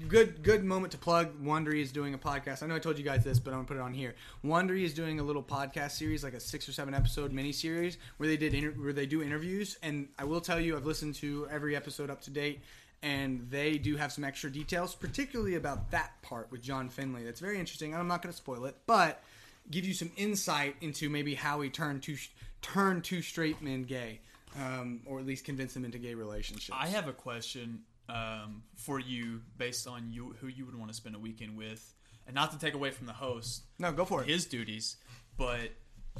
[0.09, 1.45] good good moment to plug.
[1.45, 2.63] Wondery is doing a podcast.
[2.63, 4.15] I know I told you guys this, but I'm gonna put it on here.
[4.43, 7.99] Wondery is doing a little podcast series, like a six or seven episode mini series,
[8.17, 9.77] where they did inter- where they do interviews.
[9.83, 12.63] And I will tell you, I've listened to every episode up to date,
[13.03, 17.25] and they do have some extra details, particularly about that part with John Finlay.
[17.25, 17.93] That's very interesting.
[17.93, 19.23] And I'm not to spoil it, but
[19.71, 22.17] give you some insight into maybe how he turned two
[22.63, 24.21] turned two straight men gay,
[24.59, 26.75] um, or at least convince them into gay relationships.
[26.81, 30.97] I have a question um, for you based on you who you would want to
[30.97, 31.95] spend a weekend with,
[32.27, 34.29] and not to take away from the host no, go for it.
[34.29, 34.97] his duties,
[35.37, 35.71] but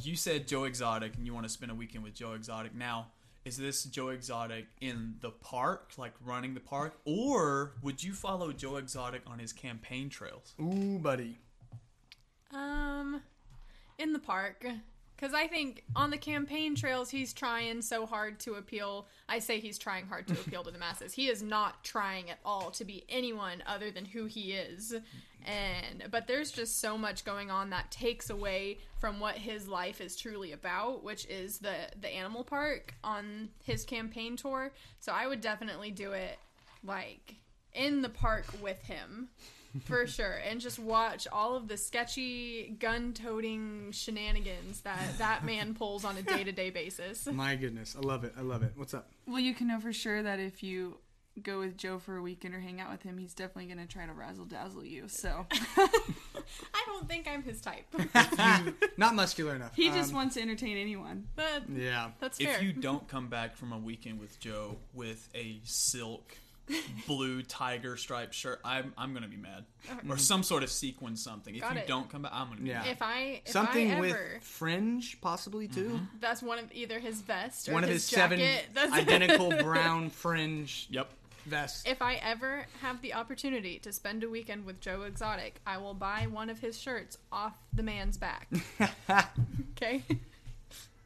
[0.01, 2.75] you said Joe Exotic and you want to spend a weekend with Joe Exotic.
[2.75, 3.09] Now,
[3.45, 8.53] is this Joe Exotic in the park, like running the park, or would you follow
[8.53, 10.55] Joe Exotic on his campaign trails?
[10.61, 11.39] Ooh, buddy.
[12.53, 13.21] Um,
[13.99, 14.65] in the park.
[15.23, 19.07] Because I think on the campaign trails, he's trying so hard to appeal.
[19.29, 21.13] I say he's trying hard to appeal to the masses.
[21.13, 24.93] He is not trying at all to be anyone other than who he is.
[25.47, 30.01] And but there's just so much going on that takes away from what his life
[30.01, 34.73] is truly about, which is the the animal park on his campaign tour.
[34.99, 36.37] So I would definitely do it
[36.83, 37.37] like
[37.75, 39.29] in the park with him
[39.85, 46.05] for sure and just watch all of the sketchy gun-toting shenanigans that that man pulls
[46.05, 48.35] on a day-to-day basis My goodness, I love it.
[48.37, 48.73] I love it.
[48.77, 49.09] What's up?
[49.27, 50.99] Well, you can know for sure that if you
[51.43, 53.91] go with Joe for a weekend or hang out with him, he's definitely going to
[53.91, 55.09] try to razzle dazzle you.
[55.09, 55.47] So
[56.75, 57.85] i don't think i'm his type
[58.99, 59.75] not muscular enough.
[59.75, 61.27] he just Um, wants to entertain anyone.
[61.35, 62.11] but Yeah.
[62.21, 66.37] that's fair If you don't come back from a weekend with Joe with a silk
[67.07, 69.65] blue tiger striped shirt, I'm I'm gonna be mad.
[70.09, 71.55] Or some sort of sequin something.
[71.57, 71.87] If you it.
[71.87, 72.81] don't come back, I'm gonna be Yeah.
[72.83, 72.89] mad.
[72.89, 74.01] if i if Something I ever,
[74.35, 75.89] with fringe, possibly too.
[75.91, 76.05] Mm-hmm.
[76.21, 78.39] that's one of either his vest or One of his, his seven.
[78.75, 81.11] That's- identical brown fringe Yep.
[81.47, 81.89] Vest.
[81.89, 85.93] if i ever have the opportunity to spend a weekend with joe exotic i will
[85.93, 88.47] buy one of his shirts off the man's back
[89.77, 90.05] okay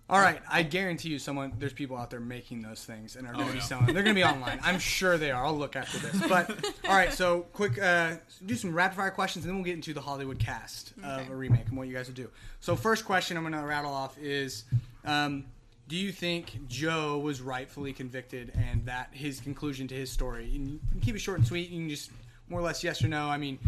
[0.09, 3.33] All right, I guarantee you, someone there's people out there making those things and are
[3.33, 3.65] going to Oh, be yeah.
[3.65, 3.87] selling.
[3.87, 4.61] They're going to be online.
[4.63, 5.45] I'm sure they are.
[5.45, 6.29] I'll look after this.
[6.29, 6.49] But
[6.89, 8.15] all right, so quick, uh,
[8.45, 11.35] do some rapid fire questions, and then we'll get into the Hollywood cast of a
[11.35, 12.31] remake and what you guys would do.
[12.61, 14.63] So first question I'm going to rattle off is,
[15.05, 15.45] um,
[15.89, 20.53] do you think Joe was rightfully convicted, and that his conclusion to his story?
[20.55, 21.69] And keep it short and sweet.
[21.71, 22.13] You can just
[22.49, 23.29] more or less yes or no.
[23.29, 23.59] I mean,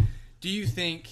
[0.41, 1.09] do you think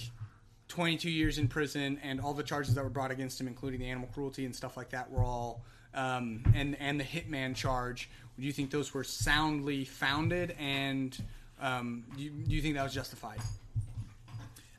[0.67, 3.89] 22 years in prison and all the charges that were brought against him, including the
[3.89, 8.09] animal cruelty and stuff like that, were all um, and and the hitman charge.
[8.39, 11.17] Do you think those were soundly founded, and
[11.59, 13.39] um, do, you, do you think that was justified?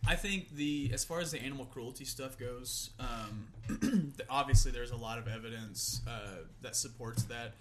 [0.06, 4.96] I think the as far as the animal cruelty stuff goes, um, obviously there's a
[4.96, 7.54] lot of evidence uh, that supports that.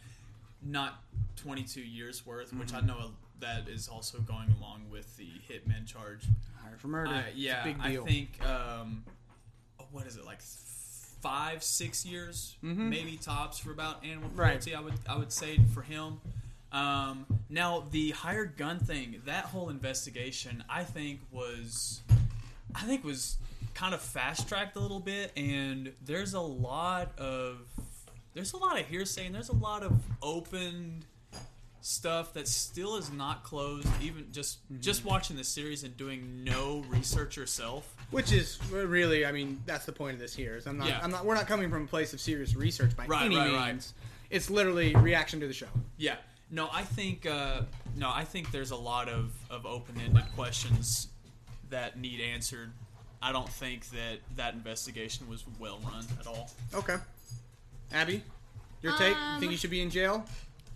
[0.64, 1.04] Not
[1.36, 6.26] 22 years worth, which I know that is also going along with the hitman charge.
[6.64, 7.12] Hired for murder.
[7.12, 9.04] Uh, yeah, big I think um,
[9.92, 10.42] what is it like
[11.22, 14.52] five, six years, maybe tops for about animal Right.
[14.52, 14.76] cruelty.
[14.76, 16.20] I would I would say for him.
[16.72, 22.02] Um, now the hired gun thing, that whole investigation, I think was,
[22.76, 23.38] I think was
[23.74, 27.60] kind of fast tracked a little bit, and there's a lot of
[28.34, 31.04] there's a lot of hearsay and there's a lot of open
[31.92, 36.84] stuff that still is not closed even just just watching the series and doing no
[36.90, 40.58] research yourself Which is really, I mean, that's the point of this here.
[40.58, 41.00] Is I'm not, Yeah.
[41.02, 43.48] I'm not, we're not coming from a place of serious research by Right, any right,
[43.52, 43.94] means.
[43.96, 44.08] right.
[44.30, 45.68] It's literally reaction to the show.
[45.98, 46.16] yeah
[46.52, 47.62] no i think uh,
[47.96, 51.08] no i think there's a lot of, of open-ended questions
[51.70, 52.72] that need answered
[53.22, 56.96] i don't think that that investigation was well run at all Okay,
[57.94, 58.22] Abby,
[58.82, 59.10] your take?
[59.16, 60.26] you Um, think he should be in jail?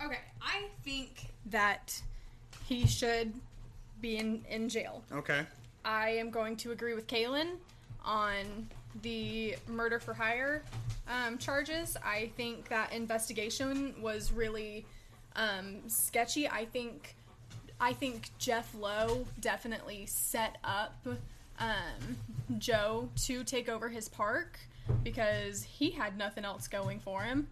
[0.03, 2.01] Okay, I think that
[2.65, 3.33] he should
[4.01, 5.03] be in, in jail.
[5.11, 5.41] Okay.
[5.85, 7.55] I am going to agree with Kalen
[8.03, 8.69] on
[9.01, 10.63] the murder for hire
[11.07, 11.97] um, charges.
[12.03, 14.85] I think that investigation was really
[15.35, 16.47] um, sketchy.
[16.47, 17.15] I think
[17.79, 21.05] I think Jeff Lowe definitely set up
[21.59, 22.17] um,
[22.59, 24.59] Joe to take over his park
[25.03, 27.47] because he had nothing else going for him.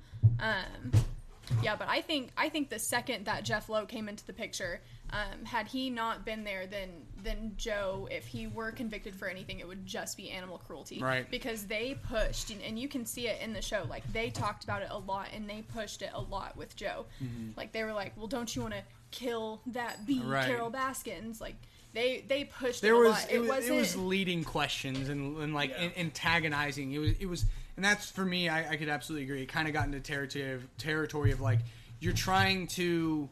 [1.63, 4.81] Yeah, but I think I think the second that Jeff Lowe came into the picture,
[5.12, 6.89] um, had he not been there, then
[7.23, 10.99] then Joe, if he were convicted for anything, it would just be animal cruelty.
[11.01, 11.29] Right.
[11.29, 13.85] Because they pushed, and, and you can see it in the show.
[13.89, 17.05] Like they talked about it a lot, and they pushed it a lot with Joe.
[17.57, 20.45] Like they were like, "Well, don't you want to kill that bee, Right.
[20.47, 21.55] Carol Baskins?" Like
[21.93, 23.31] they they pushed there it a was lot.
[23.31, 25.85] it, was it was leading questions and, and like Yeah.
[25.85, 26.91] an- antagonizing.
[26.91, 27.45] It was it was
[27.79, 28.49] and that's for me.
[28.49, 29.41] I, I could absolutely agree.
[29.41, 31.59] It kind of got into territory of territory of like
[32.01, 33.29] you're trying to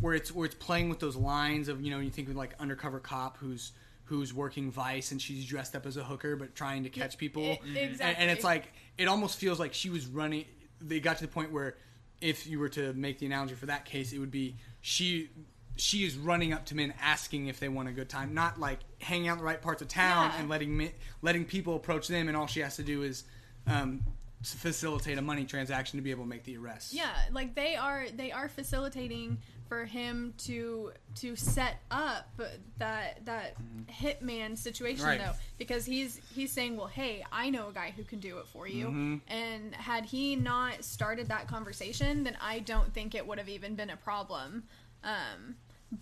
[0.00, 2.54] where it's where it's playing with those lines of you know you think of like
[2.60, 3.72] undercover cop who's
[4.04, 7.42] who's working vice and she's dressed up as a hooker but trying to catch people
[7.42, 7.68] e- mm-hmm.
[7.68, 8.22] And- exactly.
[8.22, 10.44] and, it's like it almost feels like she was running
[10.82, 11.74] they got to the point where
[12.20, 15.30] if you were to make the analogy for that case it would be she
[15.76, 18.80] she is running up to men asking if they want a good time not like
[19.00, 20.40] hanging out in the right parts of town Yeah.
[20.40, 23.24] and letting me, letting people approach them and all she has to do is
[23.68, 24.00] um,
[24.42, 28.06] facilitate a money transaction to be able to make the arrest Yeah, like they are
[28.14, 32.30] they are facilitating for him to to set up
[32.78, 33.56] that that
[33.90, 35.18] hitman situation Right.
[35.20, 38.46] though because he's he's saying well hey I know a guy who can do it
[38.46, 39.20] for you.
[39.28, 43.74] And had he not started that conversation then I don't think it would have even
[43.74, 44.62] been a problem.
[45.04, 45.56] Um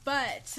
[0.04, 0.58] but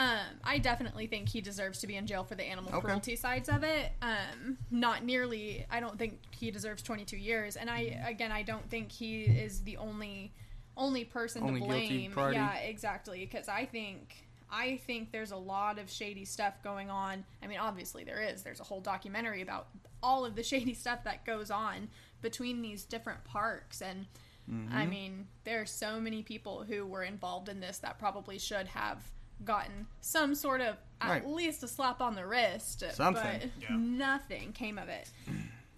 [0.00, 2.80] um, I definitely think he deserves to be in jail for the animal Okay.
[2.86, 3.92] cruelty sides of it.
[4.00, 5.66] Um, not nearly.
[5.70, 7.56] I don't think he deserves 22 years.
[7.56, 10.32] And I again, I don't think he is the only
[10.74, 12.14] only person Only to blame.
[12.16, 13.20] Yeah, exactly.
[13.20, 17.22] Because I think I think there's a lot of shady stuff going on.
[17.42, 18.42] I mean, obviously there is.
[18.42, 19.68] There's a whole documentary about
[20.02, 21.90] all of the shady stuff that goes on
[22.22, 24.06] between these different parks and.
[24.50, 24.74] Mm-hmm.
[24.74, 28.66] I mean, there are so many people who were involved in this that probably should
[28.68, 28.98] have
[29.44, 31.26] gotten some sort of at Right.
[31.26, 33.22] least a slap on the wrist, Something.
[33.40, 33.76] but Yeah.
[33.76, 35.10] nothing came of it.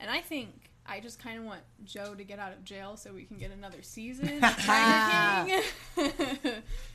[0.00, 3.12] And I think I just kind of want Joe to get out of jail so
[3.12, 5.62] we can get another season of Tiger
[5.94, 6.12] King.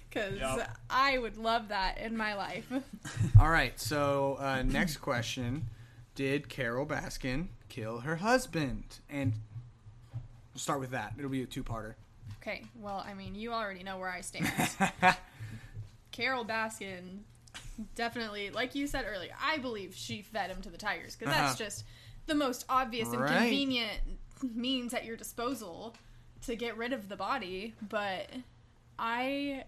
[0.09, 0.77] Because Yep.
[0.89, 2.65] I would love that in my life.
[3.39, 3.79] All right.
[3.79, 5.67] So uh, next question:
[6.15, 8.99] Did Carol Baskin kill her husband?
[9.09, 9.33] And
[10.53, 11.13] we'll start with that.
[11.17, 11.93] It'll be a two-parter.
[12.41, 14.49] Okay, well, I mean, you already know where I stand.
[16.17, 17.19] Carol Baskin
[17.93, 21.53] definitely, like you said earlier, I believe she fed him to the tigers because that's
[21.53, 21.69] Uh-huh.
[21.69, 21.85] just
[22.25, 23.99] the most obvious and convenient
[24.41, 25.95] means at your disposal
[26.41, 27.75] to get rid of the body.
[27.87, 28.31] But
[28.97, 29.65] I,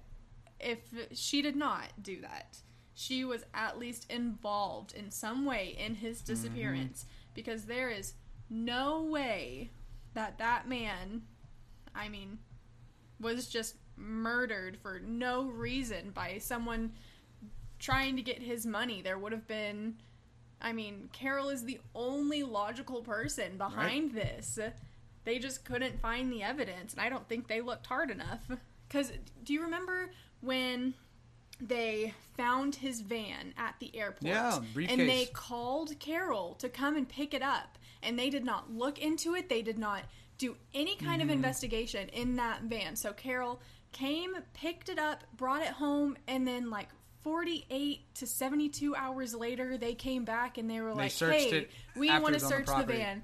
[0.59, 0.79] if
[1.13, 2.57] she did not do that,
[2.95, 8.13] she was at least involved in some way in his disappearance because there is
[8.49, 9.69] no way
[10.15, 11.21] that that man,
[11.95, 12.39] I mean,
[13.21, 16.93] was just murdered for no reason by someone
[17.79, 19.01] trying to get his money.
[19.01, 19.95] There would have been.
[20.61, 24.59] I mean, Carol is the only logical person behind this.
[25.23, 28.41] They just couldn't find the evidence, and I don't think they looked hard enough.
[28.87, 29.11] Because
[29.43, 30.95] do you remember when
[31.61, 34.23] they found his van at the airport?
[34.23, 34.99] Yeah, briefcase.
[34.99, 38.99] And they called Carol to come and pick it up, and they did not look
[38.99, 39.47] into it.
[39.47, 40.01] They did not
[40.37, 41.29] do any kind Mm-hmm.
[41.29, 42.95] of investigation in that van.
[42.97, 46.89] So Carol came, picked it up, brought it home, and then like
[47.21, 51.71] 48 to 72 hours later, they came back and they were like, searched "Hey, it
[51.95, 53.23] we want to was on the search the, van."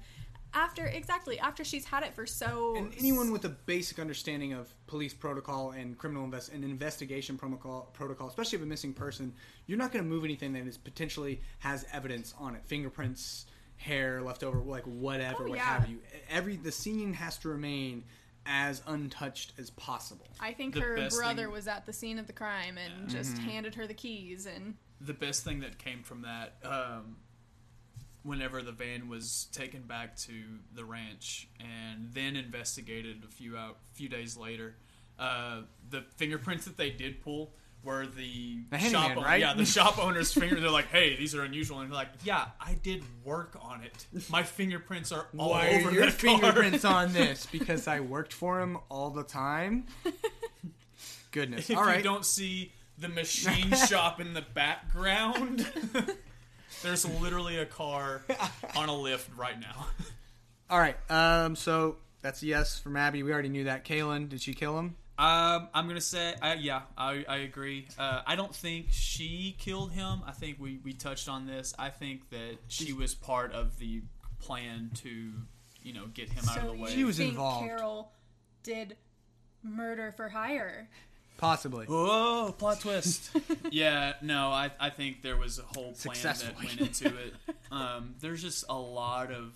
[0.54, 4.72] After exactly after she's had it for so And anyone with a basic understanding of
[4.86, 9.34] police protocol and criminal invest and investigation protocol, protocol, especially of a missing person,
[9.66, 13.44] you're not going to move anything that is potentially has evidence on it, fingerprints,
[13.76, 15.64] hair left over, like whatever, Oh, what yeah.
[15.78, 15.98] have you.
[16.30, 18.04] Every the scene has to remain
[18.46, 20.26] as untouched as possible.
[20.40, 23.08] I think The her brother thing- was at the scene of the crime and Mm-hmm.
[23.08, 27.16] just handed her the keys and the best thing that came from that um,
[28.22, 30.32] whenever the van was taken back to
[30.74, 34.74] the ranch and then investigated a few out few days later
[35.18, 37.52] uh, the fingerprints that they did pull
[37.84, 39.40] were the, The shop handyman, owner, right?
[39.40, 42.46] yeah the shop owner's finger they're like hey these are unusual and they're like yeah
[42.60, 46.38] I did work on it my fingerprints are all Why over are your that car."
[46.38, 47.46] fingerprints on this?
[47.46, 49.86] Because I worked for him all the time.
[51.30, 51.68] Goodness.
[51.70, 51.98] if All right.
[51.98, 55.66] you don't see the machine shop in the background,
[56.82, 58.22] there's literally a car
[58.74, 59.86] on a lift right now.
[60.70, 60.96] All right.
[61.10, 61.54] Um.
[61.56, 63.22] So that's a yes from Abby.
[63.22, 63.84] We already knew that.
[63.84, 64.96] Kalen, did she kill him?
[65.18, 67.88] Um, I'm gonna say, uh, yeah, I, I agree.
[67.98, 70.20] Uh, I don't think she killed him.
[70.26, 71.74] I think we, we touched on this.
[71.78, 74.02] I think that she was part of the
[74.40, 75.32] plan to,
[75.82, 76.90] you know, get him out of the way.
[76.90, 77.66] She was think involved.
[77.66, 78.12] Carol
[78.62, 78.96] did
[79.62, 80.88] murder for hire.
[81.38, 81.86] Possibly.
[81.86, 83.30] Whoa, plot twist.
[83.70, 86.54] yeah, no, I, I think there was a whole plan Successful.
[86.58, 87.34] that went into it.
[87.70, 89.52] Um, there's just a lot of,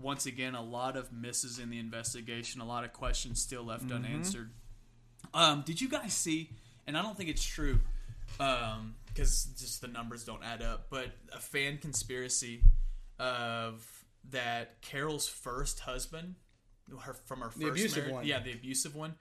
[0.00, 3.90] once again, a lot of misses in the investigation, a lot of questions still left
[3.90, 4.50] unanswered.
[5.34, 6.50] Um, did you guys see,
[6.86, 7.80] and I don't think it's true,
[8.38, 12.62] because just the numbers don't add up, but a fan conspiracy
[13.18, 13.86] of
[14.30, 16.34] that Carol's first husband,
[17.00, 18.26] her from her first abusive marriage- one.
[18.26, 19.14] yeah, the abusive one,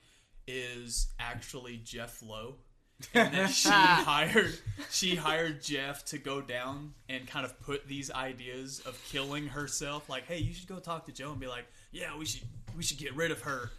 [0.47, 2.57] is actually Jeff Lowe.
[3.13, 4.57] And that she hired
[4.89, 10.09] she hired Jeff to go down and kind of put these ideas of killing herself
[10.09, 12.41] like hey you should go talk to Joe and be like yeah we should
[12.75, 13.71] we should get rid of her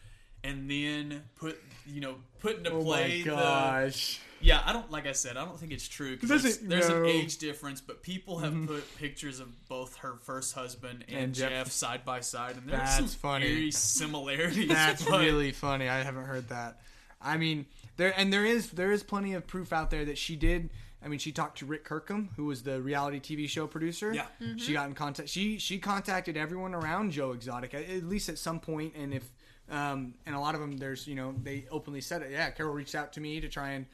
[0.47, 4.21] and then put you know put into Oh play my the gosh.
[4.41, 5.37] yeah, I don't like I said.
[5.37, 7.03] I don't think it's true because there's, there's no.
[7.03, 8.67] an age difference, but people have mm-hmm.
[8.67, 12.69] put pictures of both her first husband and, And Jeff- Jeff, side by side, and
[12.69, 13.47] there's That's some funny.
[13.47, 14.69] eerie similarities.
[14.69, 15.89] That's really funny.
[15.89, 16.81] I haven't heard that.
[17.27, 20.37] I mean, there and there is there is plenty of proof out there that she
[20.37, 20.71] did.
[21.05, 24.13] I mean, she talked to Rick Kirkham, who was the reality TV show producer.
[24.15, 24.27] Yeah.
[24.57, 25.29] she got in contact.
[25.29, 29.25] She she contacted everyone around Joe Exotic at, at least at some point, and if
[29.71, 32.31] um, and a lot of them, there's you know they openly said it.
[32.31, 33.87] Yeah, Carol reached out to me to try and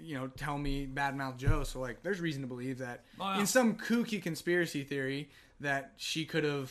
[0.00, 1.64] you know tell me badmouth Joe.
[1.64, 3.40] So like, there's reason to believe that Oh, yeah.
[3.40, 6.70] in some kooky conspiracy theory that she could have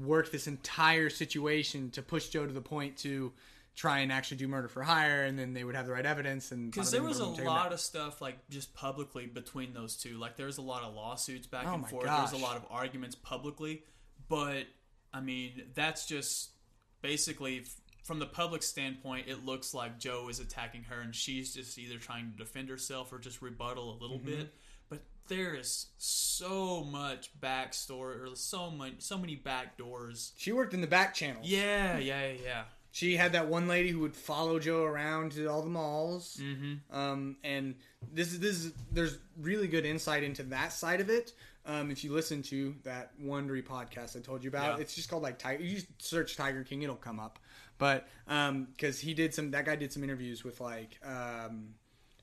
[0.00, 3.32] worked this entire situation to push Joe to the point to
[3.78, 6.50] try and actually do murder for hire, and then they would have the right evidence.
[6.50, 9.72] And Because there was a boom, take 'em lot of stuff like just publicly between
[9.72, 10.18] those two.
[10.18, 12.04] Like there was a lot of lawsuits back Oh and forth.
[12.06, 13.84] There was a lot of arguments publicly,
[14.28, 14.64] but
[15.14, 16.50] I mean that's just
[17.02, 19.28] basically f- from the public standpoint.
[19.28, 23.12] It looks like Joe is attacking her, and she's just either trying to defend herself
[23.12, 24.26] or just rebuttal a little Mm-hmm.
[24.40, 24.54] bit.
[24.88, 30.32] But there is so much backstory, or so much, so many back doors.
[30.36, 31.42] She worked in the back channel.
[31.44, 32.64] Yeah, yeah, yeah.
[32.90, 36.40] She had that one lady who would follow Joe around to all the malls.
[36.42, 36.96] Mm-hmm.
[36.96, 37.74] Um, and
[38.12, 41.32] this is this is there's really good insight into that side of it.
[41.66, 44.82] Um, if you listen to that Wondery podcast I told you about, Yeah.
[44.82, 45.62] it's just called like Tiger.
[45.62, 47.38] You search Tiger King, it'll come up.
[47.76, 51.74] But because he did some, that guy did some interviews with like um,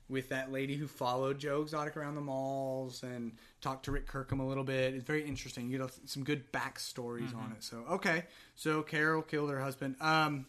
[0.10, 4.40] with that lady who followed Joe Exotic around the malls and talked to Rick Kirkham
[4.40, 4.94] a little bit.
[4.96, 5.70] It's very interesting.
[5.70, 7.64] You get some good backstories on it.
[7.64, 8.24] So okay,
[8.56, 9.96] so Carol killed her husband.
[10.02, 10.48] Um,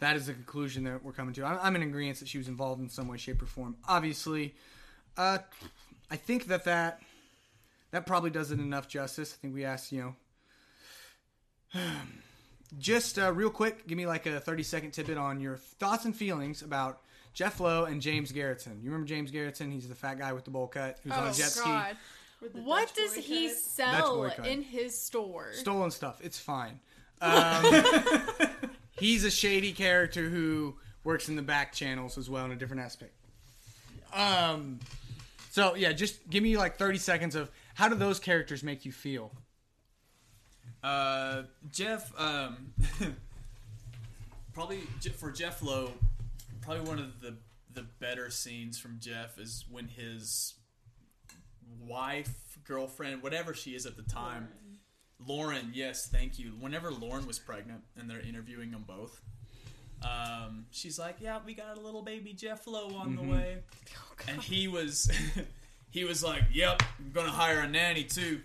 [0.00, 1.44] that is the conclusion that we're coming to.
[1.44, 3.76] I'm, I'm in agreement that she was involved in some way, shape, or form.
[3.88, 4.54] Obviously,
[5.16, 5.38] uh,
[6.10, 7.00] I think that that
[7.92, 9.34] that probably does it enough justice.
[9.34, 10.14] I think we asked, you
[11.74, 11.80] know,
[12.78, 16.14] just uh, real quick, give me like a 30 second tidbit on your thoughts and
[16.14, 17.00] feelings about
[17.34, 18.82] Jeff Lowe and James Garretson.
[18.82, 19.72] You remember James Garretson?
[19.72, 21.64] He's the fat guy with the bowl cut who's on Oh a jet ski.
[21.68, 21.96] God.
[22.40, 23.56] With the What Dutch does he cut.
[23.56, 25.52] sell in his store?
[25.52, 26.20] Stolen stuff.
[26.22, 26.80] It's fine.
[27.22, 27.62] Um,
[29.00, 32.82] he's a shady character who works in the back channels as well in a different
[32.82, 33.12] aspect.
[34.12, 34.78] Um,
[35.50, 38.92] so yeah, just give me like thirty seconds of how do those characters make you
[38.92, 39.32] feel?
[40.82, 42.72] Uh, Jeff, um,
[44.52, 44.80] probably
[45.16, 45.92] for Jeff Lowe,
[46.62, 47.36] probably one of the
[47.72, 50.54] the better scenes from Jeff is when his
[51.80, 54.48] wife, girlfriend, whatever she is at the time,
[55.26, 55.70] Lauren.
[55.74, 56.52] yes, thank you.
[56.58, 59.20] Whenever Lauren was pregnant and they're interviewing them both,
[60.02, 63.58] um, she's like, "Yeah, we got a little baby Jeff Lowe on the way,"
[64.28, 65.10] and he was,
[65.90, 68.40] he was like, "Yep, I'm gonna hire a nanny too."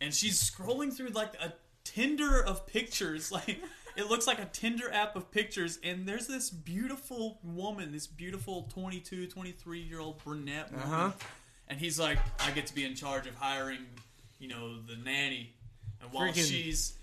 [0.00, 1.52] and she's scrolling through like a
[1.84, 3.32] Tinder of pictures.
[3.38, 3.58] Like
[3.96, 8.68] it looks like a Tinder app of pictures, and there's this beautiful woman, this beautiful
[8.72, 11.10] 22, 23 year old brunette woman, Uh-huh.
[11.68, 13.86] and he's like, I get to be in charge of hiring,
[14.38, 15.52] you know, the nanny,
[16.00, 16.94] and while Freaking- she's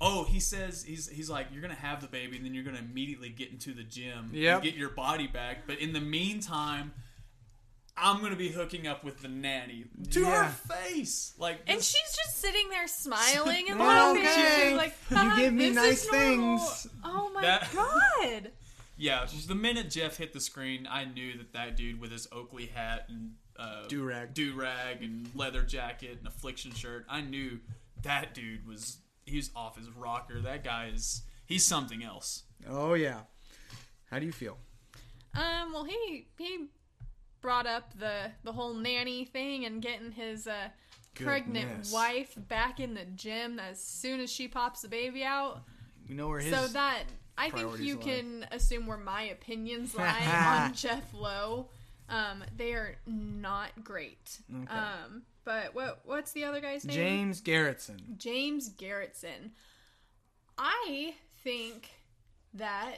[0.00, 2.78] Oh, he says he's he's like you're gonna have the baby and then you're gonna
[2.78, 4.54] immediately get into the gym Yep.
[4.56, 5.66] and get your body back.
[5.68, 6.92] But in the meantime,
[7.96, 10.46] I'm gonna be hooking up with the nanny to Yeah.
[10.48, 11.32] her face.
[11.38, 14.68] Like And this- she's just sitting there smiling and Okay.
[14.70, 16.86] She's like, You "Haha, give me this nice normal." things.
[17.04, 18.50] Oh my That- god!
[18.96, 22.66] Yeah, the minute Jeff hit the screen, I knew that that dude with his Oakley
[22.66, 24.34] hat and uh, Do-rag.
[24.34, 27.60] do rag, and leather jacket and affliction shirt, I knew
[28.04, 30.40] that dude was he was off his rocker.
[30.40, 32.44] That guy is he's something else.
[32.68, 33.20] Oh yeah.
[34.10, 34.58] How do you feel?
[35.34, 36.66] Um, well, he he
[37.40, 40.68] brought up the the whole nanny thing and getting his uh,
[41.14, 41.92] pregnant Goodness.
[41.92, 45.62] wife back in the gym as soon as she pops the baby out.
[46.08, 46.54] We know where his.
[46.54, 47.04] so that
[47.36, 48.02] I think you lie.
[48.02, 51.68] can assume where my opinions lie on Jeff Lowe.
[52.08, 54.38] Um, they are not great.
[54.54, 54.72] Okay.
[54.72, 56.94] Um, but what what's the other guy's name?
[56.96, 58.16] James Garretson.
[58.18, 59.50] James Garretson.
[60.58, 61.88] I think
[62.54, 62.94] that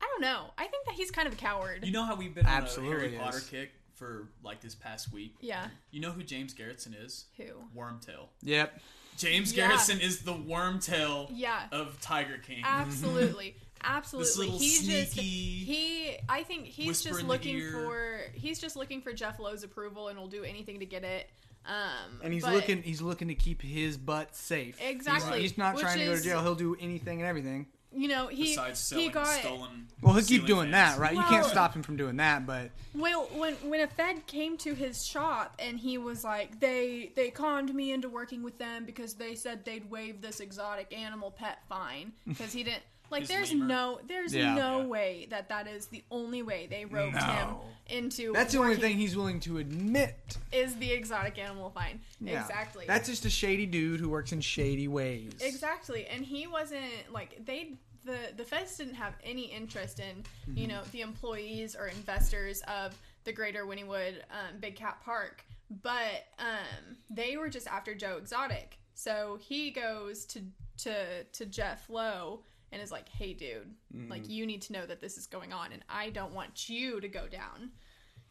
[0.00, 0.50] I don't know.
[0.58, 1.84] I think that he's kind of a coward.
[1.84, 3.20] You know how we've been on Absolutely a Harry is.
[3.20, 5.34] Potter kick for like this past week.
[5.40, 5.66] yeah.
[5.90, 7.26] You know who James Garretson is?
[7.36, 7.44] Who?
[7.76, 8.28] Wormtail.
[8.42, 8.80] Yep.
[9.16, 9.70] James Yeah.
[9.70, 11.64] Garretson is the Wormtail Yeah.
[11.70, 12.62] of Tiger King.
[12.64, 13.56] Absolutely.
[13.84, 14.26] Absolutely.
[14.26, 19.12] This little he's just he I think he's just looking for he's just looking for
[19.12, 21.28] Jeff Lowe's approval and will do anything to get it.
[21.66, 22.82] Um And he's but- looking.
[22.82, 24.76] He's looking to keep his butt safe.
[24.80, 25.40] Exactly.
[25.42, 26.42] He's, not Which trying to go to is- jail.
[26.42, 27.66] He'll do anything and everything.
[27.94, 29.86] you know, he Besides selling he got stolen.
[30.00, 30.96] Well, he'll keep doing fans.
[30.96, 31.14] that, right?
[31.14, 34.74] you can't stop him from doing that, but Well, when when a Fed came to
[34.74, 39.12] his shop and he was like, they they conned me into working with them because
[39.14, 42.82] they said they'd waive this exotic animal pet fine because he didn't
[43.12, 43.20] like.
[43.22, 43.66] His there's lemur.
[43.66, 44.54] no there's Yeah.
[44.54, 44.86] no Yeah.
[44.86, 47.64] way that that is the only way they roped him No.
[47.88, 48.32] into.
[48.32, 50.36] that's the only working- thing he's willing to admit.
[50.50, 52.00] is the exotic animal fine.
[52.20, 52.40] Yeah.
[52.42, 52.84] Exactly.
[52.86, 55.32] That's just a shady dude who works in shady ways.
[55.40, 60.56] Exactly, and he wasn't like they the the feds didn't have any interest in Mm-hmm.
[60.58, 66.26] you know the employees or investors of the Greater Wynnewood um, Big Cat Park, but
[66.40, 68.78] um, they were just after Joe Exotic.
[68.94, 70.40] So he goes to
[70.78, 72.42] to to Jeff Lowe
[72.72, 74.10] and is like, "Hey, dude, Mm-hmm.
[74.10, 77.00] like you need to know that this is going on, and I don't want you
[77.00, 77.70] to go down."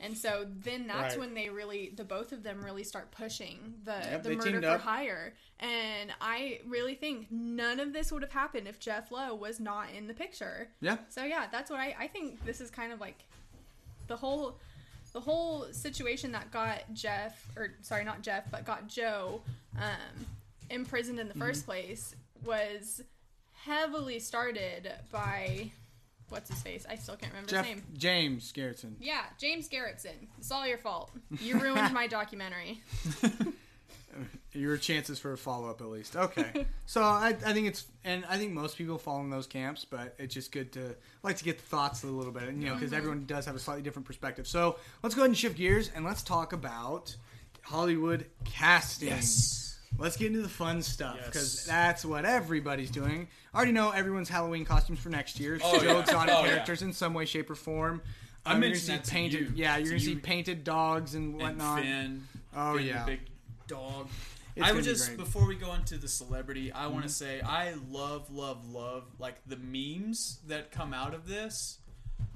[0.04, 1.20] And so then that's Right.
[1.20, 4.68] when they really, the both of them really start pushing the Yep, the murder for
[4.70, 4.82] up.
[4.82, 5.36] hire.
[5.60, 9.92] And I really think none of this would have happened if Jeff Lowe was not
[9.92, 10.70] in the picture.
[10.82, 10.98] Yeah.
[11.10, 13.24] So yeah, that's what I I think this is kind of like
[14.08, 14.58] the whole
[15.14, 19.44] the whole situation that got Jeff or sorry not Jeff but got Joe
[19.78, 20.26] um,
[20.72, 21.66] imprisoned in the 1st Mm-hmm.
[21.66, 23.04] place was
[23.66, 25.72] heavily started by
[26.30, 27.84] what's his face I still can't remember Jeff his name.
[27.98, 28.94] James Garretson.
[29.00, 30.28] Yeah, James Garretson.
[30.38, 31.12] It's all your fault.
[31.40, 32.82] You ruined my documentary.
[34.54, 36.18] Your chances for a follow up, at least.
[36.18, 36.66] Okay.
[36.86, 40.14] so I, I think it's, and I think most people fall in those camps, but
[40.20, 42.90] it's just good to like to get the thoughts a little bit, you know, because
[42.90, 42.98] mm-hmm.
[42.98, 44.46] everyone does have a slightly different perspective.
[44.48, 47.16] So let's go ahead and shift gears and let's talk about
[47.62, 49.08] Hollywood casting.
[49.10, 49.61] Yes.
[49.98, 51.66] Let's get into the fun stuff because Yes.
[51.66, 53.28] that's what everybody's doing.
[53.54, 55.56] I already know everyone's Halloween costumes for next year.
[55.56, 56.00] It's Oh, yeah.
[56.00, 56.48] Exotic Oh, yeah.
[56.50, 58.02] characters in some way, shape, or form.
[58.46, 59.40] I Um, mentioned gonna that painted.
[59.40, 59.52] you.
[59.56, 61.82] Yeah, you're To gonna see painted dogs and And whatnot.
[61.82, 62.28] Finn.
[62.56, 63.06] Oh, Finn, yeah.
[63.06, 63.20] big
[63.68, 64.08] dog.
[64.56, 65.10] It's I would just.
[65.10, 65.18] Mm-hmm.
[65.18, 69.36] before we go into the celebrity, I want to say I love, love, love like
[69.46, 71.78] the memes that come out of this,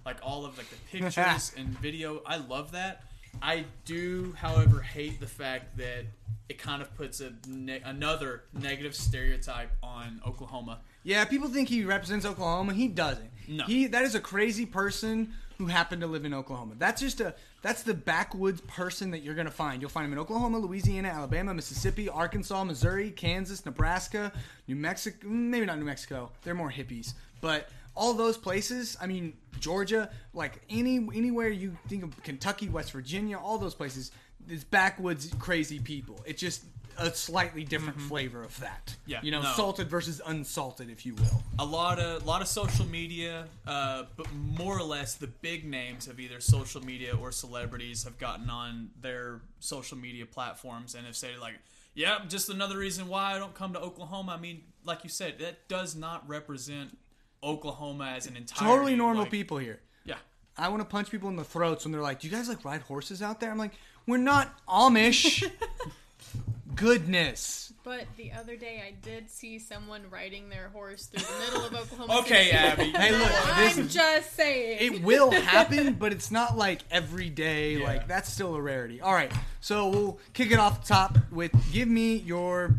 [0.05, 2.21] like all of like the pictures and video.
[2.25, 3.03] I love that.
[3.41, 6.05] I do, however, hate the fact that
[6.49, 10.79] it kind of puts a ne- another negative stereotype on Oklahoma.
[11.03, 12.73] Yeah, people think he represents Oklahoma.
[12.73, 13.29] He doesn't.
[13.47, 13.63] No.
[13.65, 16.75] He that is a crazy person who happened to live in Oklahoma.
[16.77, 19.81] That's just a that's the backwoods person that you're gonna find.
[19.81, 24.31] You'll find him in Oklahoma, Louisiana, Alabama, Mississippi, Arkansas, Missouri, Kansas, Nebraska,
[24.67, 25.27] New Mexico.
[25.27, 26.31] Maybe not New Mexico.
[26.43, 28.97] They're more hippies, but all those places.
[29.01, 34.11] I mean, Georgia, like any anywhere you think of Kentucky, West Virginia, all those places.
[34.49, 36.21] It's backwoods crazy people.
[36.25, 36.63] It's just
[36.97, 38.85] a slightly different flavor of that.
[38.87, 39.11] Mm-hmm.
[39.11, 39.51] Yeah, you know, no.
[39.53, 41.43] salted versus unsalted, if you will.
[41.59, 46.07] a lot of lot of social media, uh, but more or less the big names
[46.07, 51.15] of either social media or celebrities have gotten on their social media platforms and have
[51.15, 51.55] said like,
[51.93, 55.39] "Yeah, just another reason why I don't come to Oklahoma." I mean, like you said,
[55.39, 56.97] that does not represent
[57.43, 59.81] Oklahoma as an entire Totally normal people here.
[60.05, 60.15] Yeah,
[60.57, 62.63] I want to punch people in the throats when they're like, "Do you guys like
[62.63, 63.73] ride horses out there?" I'm like,
[64.07, 65.49] "We're not Amish."
[66.75, 67.73] Goodness.
[67.83, 71.75] But the other day, I did see someone riding their horse through the middle of
[71.75, 72.19] Oklahoma.
[72.21, 72.57] okay, City.
[72.57, 72.83] Abby.
[72.91, 74.93] Hey, look, this I'm just saying.
[74.95, 77.77] it will happen, but it's not like every day.
[77.77, 77.85] Yeah.
[77.85, 79.01] Like that's still a rarity.
[79.01, 79.31] All right,
[79.61, 82.73] so we'll kick it off the top with give me your.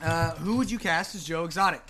[0.00, 1.82] Uh, who would you cast as Joe Exotic?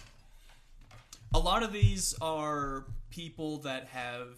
[1.34, 4.28] a lot of these are people that have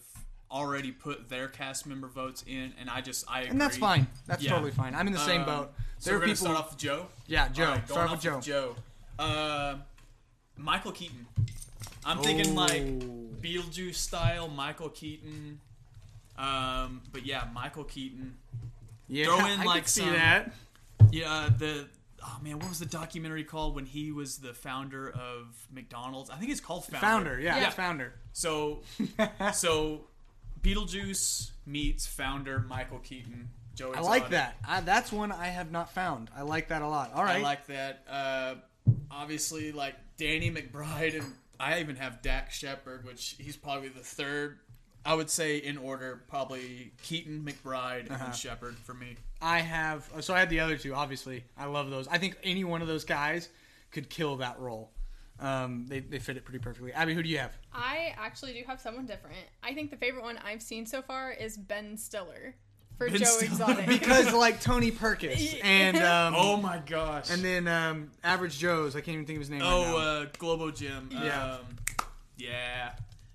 [0.51, 3.51] already put their cast member votes in, and I just I agree.
[3.51, 4.07] And that's fine.
[4.27, 4.51] That's Yeah.
[4.51, 4.93] totally fine.
[4.95, 5.73] I'm in the same Um, boat.
[5.99, 6.45] So There we're are gonna people.
[6.47, 7.07] start off with Joe.
[7.27, 7.65] yeah, Joe.
[7.65, 8.37] All right, start going with Joe.
[8.37, 8.75] off Joe.
[9.19, 9.75] Uh,
[10.57, 11.27] Michael Keaton.
[12.03, 12.61] I'm thinking Oh.
[12.61, 12.81] like
[13.41, 15.59] Beetlejuice style Michael Keaton.
[16.37, 18.37] Um, but yeah, Michael Keaton.
[19.07, 20.53] Yeah, throw in, I could like, see some- that.
[21.11, 21.87] Yeah, the
[22.23, 26.29] oh man, what was the documentary called when he was the founder of McDonald's?
[26.29, 26.99] I think it's called Founder.
[26.99, 27.65] Founder, yeah, Yeah.
[27.67, 28.13] it's founder.
[28.33, 28.81] So,
[29.53, 30.05] so
[30.63, 33.49] Beetlejuice meets founder Michael Keaton.
[33.75, 34.29] Joe I like Exotic.
[34.31, 34.55] that.
[34.67, 36.29] I, that's one I have not found.
[36.35, 37.11] I like that a lot.
[37.13, 37.37] All right.
[37.39, 38.03] I like that.
[38.09, 38.55] Uh,
[39.09, 44.59] obviously, like Danny McBride, and I even have Dax Shepard, which he's probably the third.
[45.03, 48.25] I would say in order, probably Keaton, McBride, and Uh-huh.
[48.25, 49.15] then Shepard for me.
[49.41, 50.07] I have.
[50.19, 50.93] So I had the other two.
[50.93, 52.07] Obviously, I love those.
[52.07, 53.49] I think any one of those guys
[53.91, 54.91] could kill that role.
[55.41, 56.93] Um, they they fit it pretty perfectly.
[56.93, 57.57] Abby, who do you have?
[57.73, 59.35] I actually do have someone different.
[59.63, 62.55] I think the favorite one I've seen so far is Ben Stiller
[62.97, 63.51] for Ben Joe Stiller.
[63.51, 63.87] Exotic.
[63.87, 67.31] Because like Tony Perkis and um, Oh my gosh!
[67.31, 68.95] and then um, Average Joe's.
[68.95, 69.61] I can't even think of his name.
[69.63, 69.97] oh, right now.
[69.97, 71.09] uh, Globo Gym.
[71.11, 71.53] Yeah.
[71.55, 71.59] Um,
[72.37, 72.91] yeah.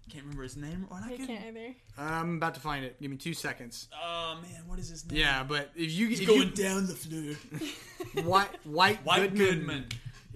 [0.09, 0.87] Can't remember his name.
[0.91, 1.75] Or I I can- can't either.
[1.99, 3.01] I'm about to find it.
[3.03, 3.89] Give me two seconds.
[4.01, 5.19] Oh man, what is his name?
[5.19, 8.25] Yeah, but if you He's if going you, down the floor.
[8.25, 9.85] White White, White Goodman, Goodman.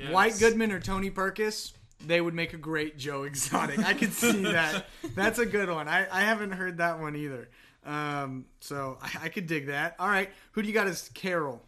[0.01, 0.13] Yes.
[0.13, 1.73] White Goodman or Tony Perkis,
[2.07, 3.79] they would make a great Joe Exotic.
[3.81, 4.87] I could see that.
[5.15, 5.89] That's a good one.
[5.89, 7.51] I, I haven't heard that one either.
[7.85, 9.97] Um, so I, I could dig that.
[9.99, 11.63] All right, who do you got as Carol?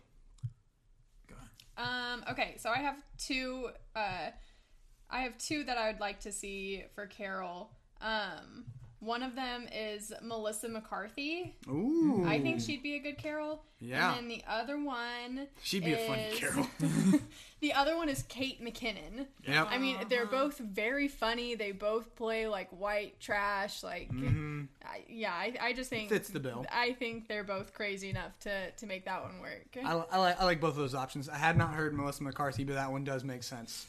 [1.77, 3.69] Um, okay, so I have two.
[3.95, 4.31] Uh,
[5.11, 7.71] I have two that I would like to see for Carol.
[8.01, 8.65] Um,
[9.03, 11.57] one of them is Melissa McCarthy.
[11.69, 13.63] Ooh, I think she'd be a good Carol.
[13.81, 14.11] Yeah.
[14.11, 15.49] And then the other one.
[15.63, 16.69] she'd be a funny Carol.
[17.61, 19.27] The other one is Kate McKinnon.
[19.47, 19.69] Yep.
[19.71, 21.55] I mean, they're both very funny.
[21.55, 23.85] They both play like white trash.
[23.85, 26.15] Like, I, yeah, I, I just think Mm-hmm.
[26.15, 26.67] Fits the bill.
[26.73, 29.77] I think they're both crazy enough to to make that one work.
[29.85, 31.29] I, I, like, I like both of those options.
[31.29, 33.87] I had not heard Melissa McCarthy, but that one does make sense.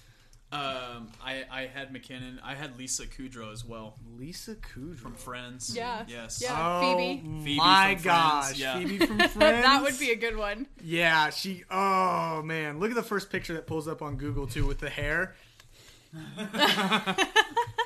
[0.54, 2.38] Um, I, I had McKinnon.
[2.44, 4.98] I had Lisa Kudrow as well Lisa Kudrow.
[4.98, 5.76] from Friends.
[5.76, 6.06] Yeah.
[6.08, 6.40] Yes.
[6.42, 6.56] Yeah.
[6.56, 7.22] Oh Phoebe.
[7.44, 8.78] Phoebe my from Friends, gosh, yeah.
[8.78, 9.32] Phoebe from Friends.
[9.66, 10.68] that would be a good one.
[10.84, 11.64] Yeah, she.
[11.72, 14.90] Oh man, look at the first picture that pulls up on Google too with the
[14.90, 15.36] hair.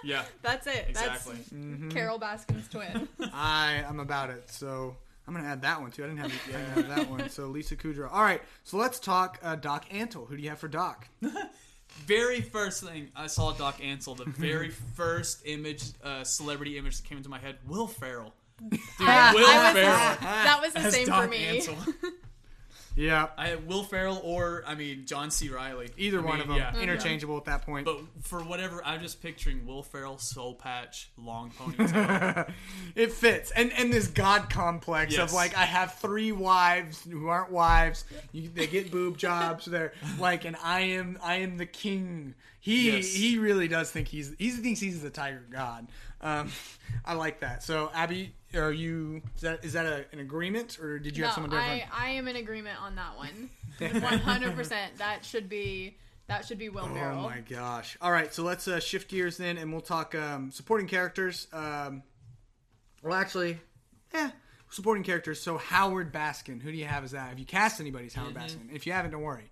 [0.04, 0.24] Yeah.
[0.42, 0.86] That's it.
[0.90, 1.36] Exactly.
[1.36, 1.84] Mm-hmm.
[1.84, 3.08] That's Carol Baskin's twin.
[3.34, 4.50] I am about it.
[4.50, 4.96] So
[5.28, 6.04] I'm gonna add that one too.
[6.04, 7.30] I didn't have, I didn't have that one.
[7.30, 8.10] So Lisa Kudrow.
[8.12, 8.42] All right.
[8.64, 10.28] So let's talk uh, Doc Antle.
[10.28, 11.08] Who do you have for Doc?
[12.06, 17.08] Very first thing I saw Doc Antle, the very first image, uh, celebrity image that
[17.08, 18.34] came into my head, Will Ferrell.
[18.70, 20.18] Dude, Will I Ferrell.
[20.22, 21.60] that was the as same Doc for me.
[21.60, 21.94] Antle.
[22.98, 23.28] Yeah.
[23.38, 25.50] I Will Ferrell or I mean John C.
[25.50, 25.92] Reilly.
[25.98, 26.58] Either I one mean, of them.
[26.58, 26.76] yeah.
[26.82, 27.86] Interchangeable at that point.
[27.86, 32.52] But for whatever, I'm just picturing Will Ferrell, soul patch, long ponytail.
[32.96, 37.52] it fits, and and this god complex of like I have three wives who aren't
[37.52, 38.04] wives.
[38.32, 39.66] You, they get boob jobs.
[39.66, 42.34] They're like, and I am I am the king.
[42.60, 43.14] He Yes.
[43.14, 45.88] he really does think he's he thinks he's the tiger god.
[46.20, 46.52] Um,
[47.06, 47.62] I like that.
[47.64, 51.28] So Abby, are you is that is that a, an agreement or did you no,
[51.28, 51.84] have someone different?
[51.94, 53.50] I, I am in agreement on that one.
[54.02, 54.98] One hundred percent.
[54.98, 57.98] That should be that should be Will Oh my gosh!
[58.02, 61.48] All right, so let's uh, shift gears then, and we'll talk um, supporting characters.
[61.54, 62.04] Um,
[63.04, 63.60] well, actually,
[64.14, 64.32] yeah,
[64.70, 65.42] supporting characters.
[65.42, 67.30] So Howard Baskin, who do you have as that?
[67.30, 68.46] Have you cast anybody's Howard Mm-hmm.
[68.46, 68.76] Baskin?
[68.76, 69.50] If you haven't, don't worry.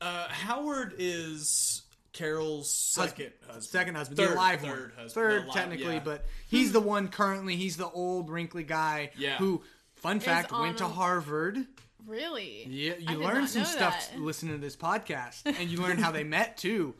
[0.00, 1.82] Uh, Howard is
[2.12, 3.64] Carol's second husband.
[3.64, 5.10] Second husband, Third, the alive third one, husband.
[5.12, 6.00] third The alive- technically, yeah.
[6.04, 7.56] but he's the one currently.
[7.56, 9.36] He's the old wrinkly guy Yeah.
[9.38, 9.62] who,
[9.96, 11.66] fun fact, on went to a- Harvard.
[12.06, 12.64] Really?
[12.68, 14.20] Yeah, you did learn some stuff that.
[14.20, 16.94] listening to this podcast, and you learn how they met too.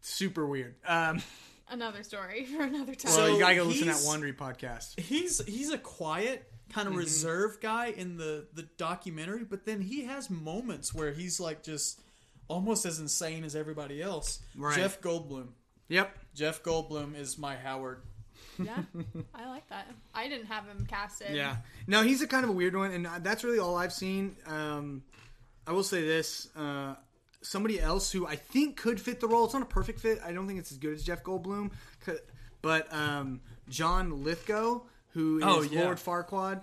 [0.00, 0.74] Super weird.
[0.86, 1.22] Um,
[1.70, 3.12] Another story for another time.
[3.12, 4.98] well, So you gotta go listen to that he's- Wondery podcast.
[5.00, 6.98] he's he's a quiet kind Mm-hmm.
[6.98, 11.62] of reserved guy in the the documentary but then he has moments where he's like
[11.62, 12.00] just
[12.48, 14.76] almost as insane as everybody else Right.
[14.76, 15.48] jeff goldblum
[15.88, 16.18] Yep.
[16.34, 18.02] jeff goldblum is my howard
[18.60, 18.82] yeah,
[19.34, 19.86] I like that.
[20.12, 21.34] I didn't have him casted.
[21.36, 21.58] Yeah.
[21.86, 24.34] No, he's a kind of a weird one, and that's really all I've seen.
[24.46, 25.04] Um,
[25.64, 26.96] I will say this: uh,
[27.40, 29.44] somebody else who I think could fit the role.
[29.44, 30.18] It's not a perfect fit.
[30.24, 31.70] I don't think it's as good as Jeff Goldblum,
[32.60, 34.80] but um, John Lithgow,
[35.10, 35.84] who is Oh, yeah.
[35.84, 36.60] Lord Farquaad,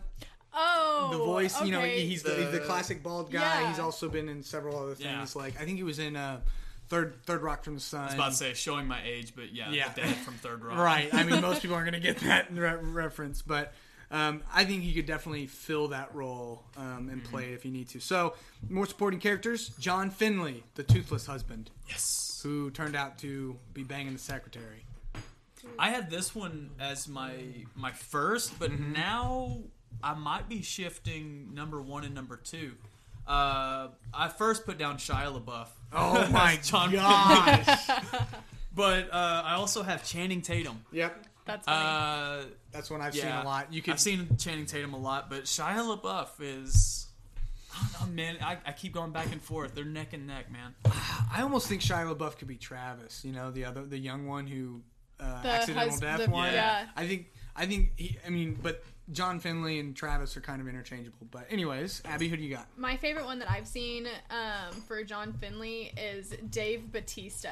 [0.55, 1.61] Oh, the voice.
[1.61, 2.05] You know, okay.
[2.05, 3.61] he's the, he's the The- classic bald guy.
[3.61, 3.69] Yeah.
[3.69, 5.17] He's also been in several other Yeah.
[5.17, 5.35] things.
[5.35, 6.39] Like I think he was in uh,
[6.87, 8.01] Third Third Rock from the Sun.
[8.01, 9.89] i was about to say showing my age but yeah, Yeah.
[9.93, 11.13] the dad from third rock Right.
[11.13, 13.73] I mean, most people aren't going to get that re- reference, but
[14.11, 17.71] um, I think he could definitely fill that role um, and play it if you
[17.71, 17.99] need to.
[17.99, 18.35] So,
[18.69, 24.13] more supporting characters: John Finlay, the toothless husband, yes who turned out to be banging
[24.13, 24.85] the secretary.
[25.79, 27.33] i had this one as my
[27.75, 28.93] my first but Mm-hmm.
[28.93, 29.57] now
[30.03, 32.73] i might be shifting number one and number two
[33.27, 35.65] uh, I first put down Shia LaBeouf.
[35.91, 37.65] Oh my as John gosh!
[38.75, 40.83] But uh, I also have Channing Tatum.
[40.91, 41.85] yep, That's funny.
[41.87, 43.73] Uh, that's one I've yeah, seen a lot.
[43.73, 47.07] You could I've seen Channing Tatum a lot, but Shia LaBeouf is.
[47.73, 48.37] I don't know, man.
[48.43, 49.73] I, I keep going back and forth.
[49.73, 50.75] They're neck and neck, man.
[51.33, 53.25] I almost think Shia LaBeouf could be Travis.
[53.25, 54.81] You know, the other, the young one who
[55.19, 56.53] uh, The accidental hus- death the- one.
[56.53, 56.85] yeah.
[56.95, 58.19] I think, I think he.
[58.23, 61.27] I mean, but John Finlay and Travis are kind of interchangeable.
[61.29, 62.67] But anyways, Abby, who do you got?
[62.75, 67.51] My favorite one that I've seen um, for John Finlay is Dave Bautista.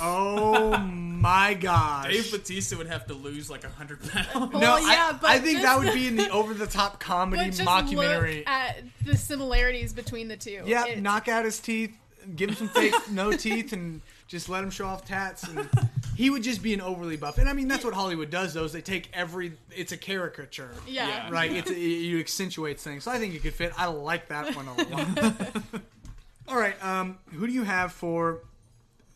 [0.00, 2.12] Oh my gosh!
[2.12, 4.52] Dave Bautista would have to lose like hundred pounds.
[4.52, 7.42] no, Well, I- yeah, but I, think just- that would be in the over-the-top comedy
[7.50, 8.38] But just mockumentary.
[8.38, 10.62] look at the similarities between the two.
[10.66, 11.96] yeah, It- knock out his teeth,
[12.36, 15.42] give him some fake no teeth, and just let him show off tats.
[15.42, 15.68] And
[16.22, 17.38] he would just be an overly buff.
[17.38, 18.54] And I mean, that's what Hollywood does.
[18.54, 19.54] Though is they take every.
[19.74, 20.70] It's a caricature.
[20.86, 21.08] Yeah.
[21.08, 21.30] Yeah.
[21.32, 23.02] Right, it's you accentuate things.
[23.02, 23.72] So I think it could fit.
[23.76, 25.56] I like that one a lot.
[26.48, 28.38] All right, um, who do you have for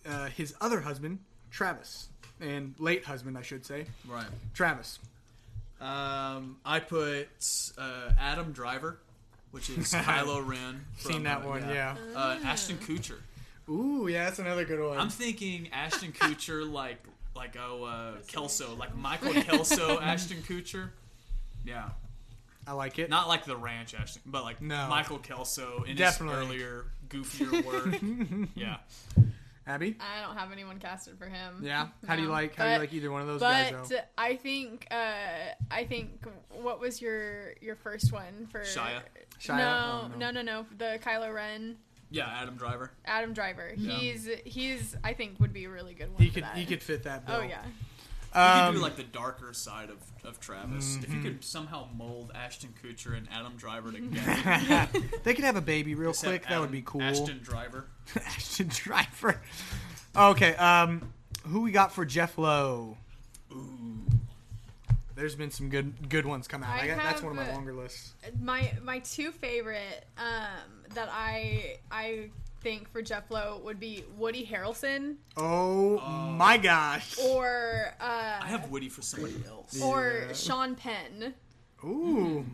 [0.05, 1.21] uh, his other husband,
[1.53, 2.09] Travis,
[2.41, 4.27] and late husband, I should say, Right.
[4.53, 4.99] Travis?
[5.81, 7.29] Um, I put
[7.79, 8.99] uh, Adam Driver,
[9.53, 10.85] which is Kylo Ren.
[10.97, 11.95] From, Seen that uh, one, yeah.
[12.17, 13.19] Uh, Ashton Kutcher.
[13.69, 14.99] Ooh, yeah, that's another good one.
[14.99, 16.99] I'm thinking Ashton Kutcher, like
[17.35, 20.91] like oh uh, Kelso, like Michael Kelso, Ashton Kutcher.
[21.65, 21.91] Yeah,
[22.67, 23.11] I like it.
[23.11, 24.87] not like the ranch Ashton, but like No.
[24.89, 26.57] Michael Kelso in Definitely.
[26.59, 28.49] his earlier goofier work.
[28.55, 28.77] yeah,
[29.67, 29.97] Abby?
[30.01, 31.61] I don't have anyone casted for him.
[31.63, 31.89] Yeah.
[32.07, 32.55] How do you like?
[32.55, 33.73] How do you like either one of those guys?
[33.73, 33.97] But Though?
[34.17, 39.01] I think uh, I think what was your your first one for Shia.
[39.41, 39.57] Shia?
[39.59, 40.67] No, Oh, no, no, no.
[40.79, 41.77] The Kylo Ren,
[42.11, 42.91] yeah, Adam Driver.
[43.05, 43.73] Adam Driver.
[43.77, 43.93] Yeah.
[43.95, 46.23] He's he's I think would be a really good one.
[46.23, 46.57] He for could that.
[46.57, 47.37] he could fit that bill.
[47.37, 47.63] Oh yeah.
[48.35, 49.97] You Um, could do like the darker side of,
[50.29, 50.97] of Travis.
[50.97, 51.17] If Mm-hmm.
[51.17, 54.89] you could somehow mold Ashton Kutcher and Adam Driver together.
[55.25, 56.47] they could have a baby real Just have quick.
[56.49, 57.01] That would be cool.
[57.03, 57.87] Ashton Driver.
[58.27, 59.41] Ashton Driver.
[60.15, 60.55] Okay.
[60.57, 61.13] Um,
[61.47, 62.99] who we got for Jeff Lowe?
[65.17, 66.69] There's been some good good ones come out.
[66.79, 68.13] I I got, that's one of my uh, longer lists.
[68.41, 74.45] My my two favorite um, that I I think for Jeff Lowe would be Woody
[74.47, 75.99] Harrelson Oh,
[76.37, 77.17] my gosh.
[77.25, 78.05] or uh,
[78.43, 79.81] I have Woody for somebody else.
[79.81, 80.33] or Yeah.
[80.35, 81.35] Sean Penn.
[81.85, 82.45] Ooh.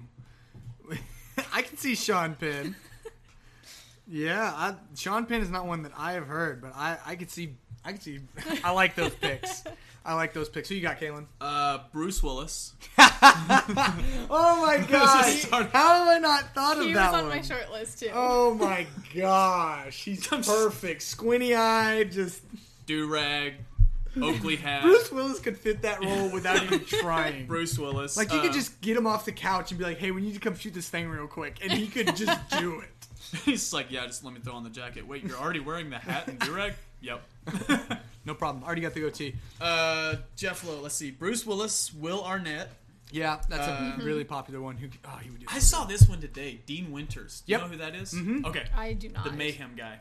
[1.55, 2.77] I can see Sean Penn.
[4.07, 7.31] Yeah, I, Sean Penn is not one that I have heard, but I, I could
[7.31, 7.55] see
[7.85, 8.21] I could see
[8.63, 9.65] I like those picks.
[10.05, 10.69] I like those picks.
[10.69, 11.27] Who you got, Kalen?
[11.41, 12.73] Uh, Bruce Willis.
[14.35, 15.45] Oh my gosh!
[15.51, 16.89] How have I not thought of that?
[16.89, 17.29] He was on one?
[17.29, 18.11] my short list too.
[18.13, 21.03] Oh my gosh, he's perfect.
[21.03, 22.43] Squinty eyed, just
[22.87, 23.55] Do rag.
[24.21, 24.83] Oakley hat.
[24.83, 27.47] Bruce Willis could fit that role without even trying.
[27.47, 28.15] Bruce Willis.
[28.17, 30.21] Like you could Uh, just get him off the couch and be like, "Hey, we
[30.21, 33.02] need to come shoot this thing real quick," and he could just do it.
[33.45, 35.07] He's like, yeah, just let me throw on the jacket.
[35.07, 36.75] Wait, you're already wearing the hat and do rag?
[37.01, 37.21] Yep.
[38.25, 38.63] No problem.
[38.63, 39.35] Already got the goatee.
[39.61, 40.81] Uh, Jeff Lowe.
[40.81, 41.11] Let's see.
[41.11, 42.71] Bruce Willis, Will Arnett.
[43.11, 44.77] Yeah, that's Uh, a really popular one.
[44.77, 44.87] Who?
[45.05, 45.47] Oh, he would do.
[45.49, 46.61] I saw this one today.
[46.65, 47.43] Dean Winters.
[47.45, 47.61] Do Yep.
[47.61, 48.15] you know who that is?
[48.15, 48.45] Mhm.
[48.47, 48.65] Okay.
[48.77, 49.25] I do not.
[49.25, 49.99] The Mayhem guy.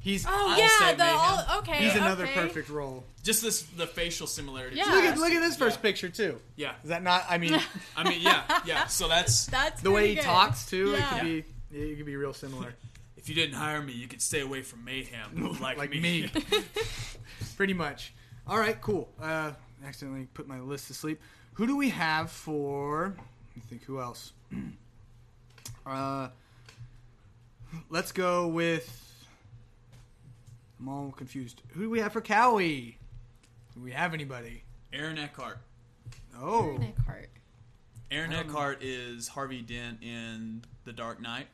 [0.00, 1.84] He's Oh yeah, the all okay.
[1.84, 2.34] he's another okay.
[2.34, 3.04] perfect role.
[3.22, 4.76] Just this the facial similarity.
[4.76, 4.86] Yeah.
[4.86, 5.82] Look at look at this first Yeah.
[5.82, 6.40] picture too.
[6.56, 6.72] Yeah.
[6.82, 7.24] Is that not?
[7.30, 7.58] I mean,
[7.96, 8.86] I mean, yeah, yeah.
[8.88, 10.24] So that's That's the way he good.
[10.24, 10.94] talks too.
[10.94, 11.18] It Yeah.
[11.20, 11.44] could
[11.74, 12.74] be it could be real similar.
[13.16, 16.00] if you didn't hire me, you could stay away from mayhem like, like me.
[16.00, 16.30] me.
[17.56, 18.12] Pretty much.
[18.46, 19.08] All right, cool.
[19.20, 19.52] Uh,
[19.84, 21.20] accidentally put my list to sleep.
[21.54, 23.14] Who do we have for?
[23.16, 23.84] Let me think.
[23.84, 24.32] Who else?
[25.86, 26.28] uh,
[27.88, 29.00] let's go with.
[30.80, 31.62] I'm all confused.
[31.68, 32.98] Who do we have for Cowie?
[33.74, 34.64] Do we have anybody?
[34.92, 35.58] Aaron Eckhart.
[36.38, 37.28] Oh, Aaron Eckhart.
[38.10, 38.52] Aaron I don't know.
[38.52, 41.46] Eckhart is Harvey Dent in The Dark Knight.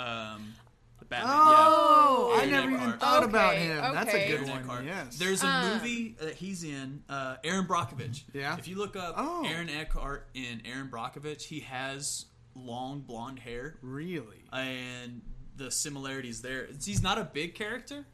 [0.00, 0.54] Um,
[0.98, 1.32] the Batman.
[1.34, 2.32] oh!
[2.36, 2.42] yeah.
[2.42, 3.00] I never even Eckhart.
[3.00, 3.94] thought about Okay, him.
[3.94, 4.58] That's a good Aaron one.
[4.60, 4.84] Eckhart.
[4.84, 5.16] Yes.
[5.18, 5.74] There's a Uh.
[5.74, 8.22] movie that he's in, uh, Erin Brockovich.
[8.32, 8.56] Yeah.
[8.58, 9.44] If you look up Oh.
[9.46, 14.44] Aaron Eckhart in Erin Brockovich, he has long blonde hair, really.
[14.52, 15.22] and
[15.56, 16.66] the similarities there.
[16.84, 18.06] He's not a big character,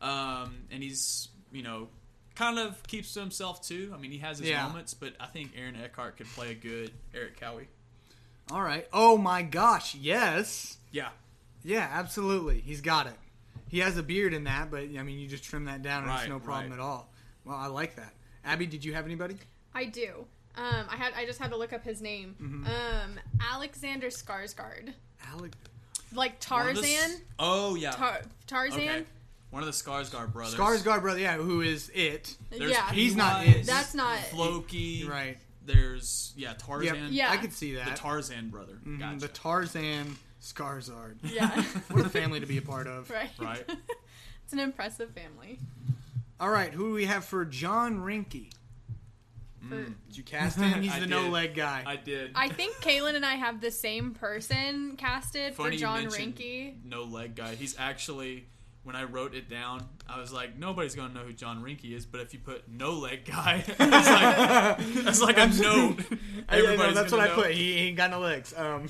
[0.00, 1.88] um, and he's you know
[2.34, 3.90] kind of keeps to himself too.
[3.94, 4.66] I mean, he has his Yeah.
[4.66, 7.68] moments, but I think Aaron Eckhart could play a good Eric Cowie.
[8.50, 8.86] All right.
[8.92, 9.94] Oh my gosh.
[9.96, 10.76] Yes.
[10.92, 11.10] Yeah.
[11.64, 12.60] Yeah, absolutely.
[12.60, 13.14] He's got it.
[13.68, 16.12] He has a beard in that, but I mean, you just trim that down and
[16.18, 16.78] it's no problem right.
[16.78, 17.10] at all.
[17.44, 18.12] Well, I like that.
[18.44, 19.36] Abby, did you have anybody?
[19.74, 20.24] I do.
[20.56, 22.34] Um, I had I just had to look up his name.
[22.42, 22.66] Mm-hmm.
[22.66, 23.20] Um,
[23.52, 24.92] Alexander Skarsgård,
[25.32, 25.52] Alec.
[26.14, 27.20] like One of the s- Tarzan.
[27.38, 27.90] Oh yeah.
[27.92, 28.80] Tar- Tarzan.
[28.80, 29.04] okay.
[29.50, 30.54] One of the Skarsgård brothers.
[30.58, 32.36] Skarsgård brother, yeah, who is it?
[32.50, 33.66] There's yeah, He's not it.
[33.66, 35.04] That's not- Floki.
[35.08, 35.38] Right.
[35.64, 36.94] There's yeah Tarzan.
[36.96, 37.06] Yep.
[37.10, 37.30] Yeah.
[37.30, 37.90] I could see that.
[37.90, 37.94] The.
[37.96, 38.78] Tarzan brother.
[38.86, 39.20] Mhm, Gotcha.
[39.20, 41.16] The Tarzan Skarsgård.
[41.22, 41.62] Yeah.
[41.90, 43.10] what a family to be a part of.
[43.10, 43.30] right.
[43.38, 43.64] Right.
[44.44, 45.58] it's an impressive family.
[46.40, 48.50] All right, who do we have for John Reinke?
[49.68, 50.82] For, Did you cast him?
[50.82, 51.10] He's I the did.
[51.10, 51.82] no leg guy.
[51.84, 52.30] I did.
[52.34, 56.84] I think Kalen and I have the same person casted Funny for John mentioned Reinke.
[56.84, 57.56] No leg guy.
[57.56, 58.46] He's actually
[58.84, 62.06] when I wrote it down, I was like, nobody's gonna know who John Reinke is.
[62.06, 65.98] But if you put no leg guy, it's like that's like a note.
[66.48, 67.50] I- I know, that's what gonna I put.
[67.50, 68.54] He, he ain't got no legs.
[68.56, 68.88] Um,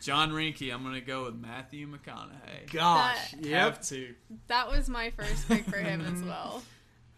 [0.00, 0.72] John Reinke.
[0.72, 2.70] I'm gonna go with Matthew McConaughey.
[2.72, 3.32] gosh.
[3.32, 3.60] That- Yep.
[3.74, 4.14] Have to.
[4.48, 6.62] That was my first pick for him as well.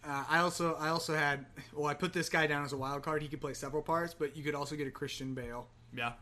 [0.03, 3.03] Uh, I also I also had well I put this guy down as a wild
[3.03, 3.21] card.
[3.21, 5.67] He could play several parts, but you could also get a Christian Bale.
[5.95, 6.13] Yeah.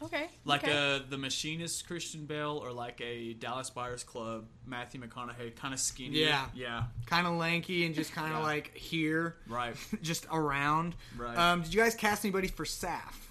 [0.00, 0.28] Okay.
[0.44, 0.96] Like okay.
[0.96, 5.80] uh, the Machinist Christian Bale or like a Dallas Buyers Club Matthew McConaughey, kind of
[5.80, 6.20] skinny.
[6.20, 6.44] Yeah.
[6.54, 6.84] Yeah.
[7.06, 8.44] Kind of lanky and just kind of Yeah.
[8.44, 9.74] like here, Right.
[10.02, 10.94] just around.
[11.16, 11.36] Right.
[11.36, 13.27] Um, did you guys cast anybody for Saff?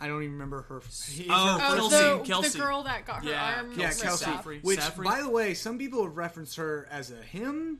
[0.00, 0.78] I don't even remember her.
[0.78, 2.58] is Oh, her Oh, Kelsey, the, Kelsey.
[2.58, 4.26] the girl that got her Yeah, arm Yeah, ripped Kelsey.
[4.26, 4.44] off.
[4.44, 4.62] Saffery.
[4.62, 5.04] Which, Saffery?
[5.04, 7.78] by the way, some people have referenced her as a him.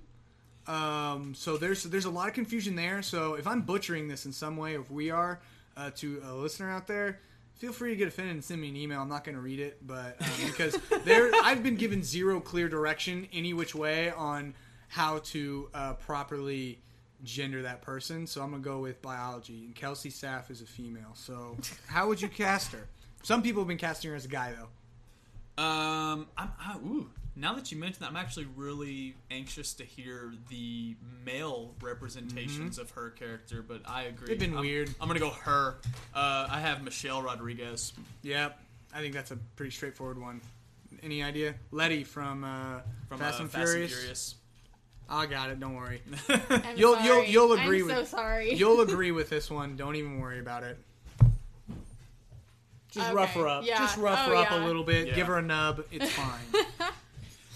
[0.67, 3.01] Um, so there's there's a lot of confusion there.
[3.03, 5.41] So if I'm butchering this in some way, if we are
[5.77, 7.21] uh, to a listener out there,
[7.55, 9.01] feel free to get offended and send me an email.
[9.01, 12.69] I'm not going to read it, but um, because there I've been given zero clear
[12.69, 14.55] direction any which way on
[14.89, 16.81] how to uh, properly
[17.25, 18.27] gender that person.
[18.27, 19.65] So I'm gonna go with biology.
[19.67, 21.13] And Kelsey Saff is a female.
[21.15, 21.57] So
[21.87, 22.87] how would you cast her?
[23.23, 24.69] Some people have been casting her as a guy though.
[25.63, 30.33] Um, I'm, I, ooh, now that you mention that, I'm actually really anxious to hear
[30.49, 30.95] the
[31.25, 33.63] male representations of her character.
[33.63, 34.27] But I agree, Mm-hmm.
[34.29, 34.95] They've been I'm- weird.
[35.01, 35.77] I'm gonna go her.
[36.15, 37.93] Uh, I have Michelle Rodriguez.
[38.23, 38.61] Yep,
[38.95, 40.41] I think that's a pretty straightforward one.
[41.03, 41.55] Any idea?
[41.71, 43.91] Letty from, uh, from Fast, uh, and Fast Furious.
[43.93, 44.35] and Furious.
[45.11, 45.59] I got it.
[45.61, 46.03] Don't worry.
[46.29, 47.07] I'm You'll- sorry.
[47.07, 48.53] you'll- you'll agree I'm with- so sorry.
[48.55, 49.77] You'll agree with this one.
[49.77, 50.79] Don't even worry about it.
[52.91, 53.65] Just rough her up.
[53.67, 53.79] yeah.
[53.79, 54.65] Just rough Oh, her up yeah.
[54.65, 55.09] a little bit.
[55.09, 55.15] Yeah.
[55.15, 55.85] Give her a nub.
[55.93, 56.65] It's fine.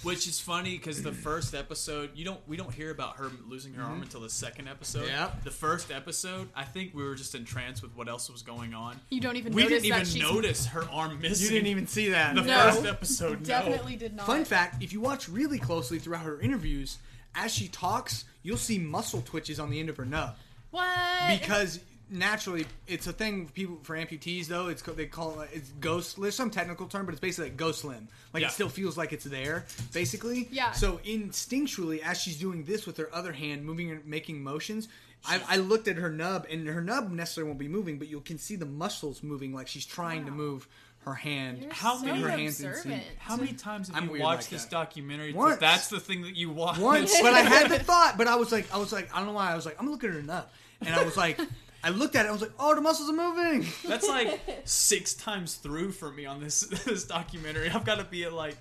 [0.02, 3.72] Which is funny because the first episode, you don't we don't hear about her losing
[3.74, 5.04] her arm until the second episode.
[5.06, 5.14] Mm-hmm.
[5.22, 5.44] Yep.
[5.44, 8.98] The first episode, I think we were just entranced with what else was going on.
[9.10, 11.44] you don't even We notice didn't that even she's notice her arm missing.
[11.44, 12.34] you didn't even see that.
[12.34, 12.70] the No.
[12.72, 13.40] first episode.
[13.40, 13.46] no.
[13.46, 14.26] definitely did not.
[14.26, 16.98] Fun fact: If you watch really closely throughout her interviews,
[17.34, 20.34] as she talks, you'll see muscle twitches on the end of her nub.
[20.70, 21.40] What?
[21.40, 21.80] because
[22.10, 26.20] naturally it's a thing for people for amputees though it's they call it it's ghost
[26.20, 28.48] there's some technical term but it's basically like ghost limb like Yeah.
[28.48, 29.64] it still feels like it's there
[29.94, 30.72] basically Yeah.
[30.72, 34.88] so instinctually as she's doing this with her other hand moving and making motions
[35.24, 38.20] I, I looked at her nub and her nub necessarily won't be moving but you
[38.20, 40.68] can see the muscles moving like she's trying to move
[41.04, 43.02] her hand You're How so many- her hands in observant.
[43.18, 44.70] How many times have I'm you watched like this that.
[44.70, 45.32] documentary?
[45.32, 45.58] Once.
[45.60, 46.78] That's the thing that you watch.
[46.78, 48.14] once, but I had the thought.
[48.16, 49.50] But I was like, I was like, I don't know why.
[49.52, 50.48] I was like, I'm looking at her nub,
[50.80, 51.40] and I was like,
[51.84, 52.28] I looked at it.
[52.28, 53.66] I was like, oh, the muscles are moving.
[53.88, 57.68] That's like six times through for me on this this documentary.
[57.70, 58.56] I've got to be at like,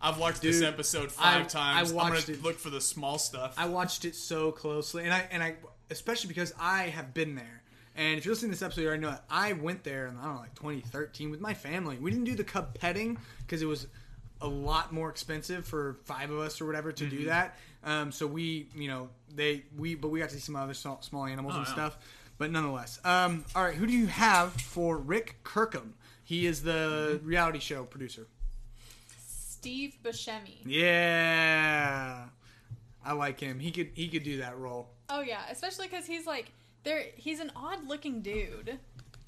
[0.00, 1.92] I've watched this episode five I- times.
[1.92, 2.42] I I'm gonna it.
[2.42, 3.54] look for the small stuff.
[3.58, 5.56] I watched it so closely, and I and I
[5.90, 7.60] especially because I have been there.
[7.96, 10.16] And if you're listening to this episode, you already know that I went there in
[10.16, 11.96] I don't know like 2013 with my family.
[11.98, 13.86] We didn't do the cub petting because it was
[14.40, 17.16] a lot more expensive for five of us or whatever to Mm-hmm.
[17.18, 17.56] do that.
[17.84, 21.00] Um, so we, you know, they we but we got to see some other small,
[21.02, 21.72] small animals Oh, and yeah.
[21.72, 21.98] stuff.
[22.36, 25.94] But nonetheless, um, all right, who do you have for Rick Kirkham?
[26.24, 27.26] He is the Mm-hmm.
[27.28, 28.26] reality show producer.
[29.18, 30.56] Steve Buscemi.
[30.64, 32.24] Yeah,
[33.04, 33.60] I like him.
[33.60, 34.88] He could he could do that role.
[35.08, 36.50] Oh yeah, especially because he's like
[36.84, 37.04] there.
[37.16, 38.78] He's an odd looking dude,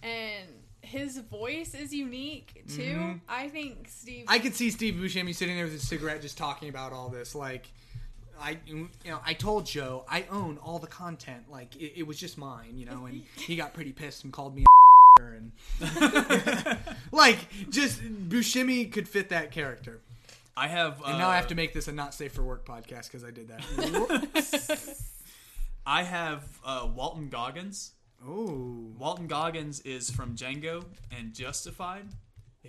[0.03, 0.45] and
[0.83, 3.21] his voice is unique too.
[3.29, 4.25] I think Steve.
[4.27, 4.33] Mm-hmm.
[4.33, 7.35] I could see Steve Buscemi sitting there with his cigarette, just talking about all this.
[7.35, 7.67] Like,
[8.41, 11.45] I, you know, I told Joe I own all the content.
[11.51, 13.07] Like, it, it was just mine, you know.
[13.07, 15.53] And he got pretty pissed and called me a and
[17.13, 17.39] like
[17.71, 20.01] just Buscemi could fit that character.
[20.57, 21.03] I have.
[21.03, 23.25] Uh, And now I have to make this a not safe for work podcast because
[23.25, 24.97] I did that.
[25.87, 27.93] I have uh, Walton Goggins.
[28.27, 30.85] oh, Walton Goggins is from Django
[31.17, 32.07] and Justified.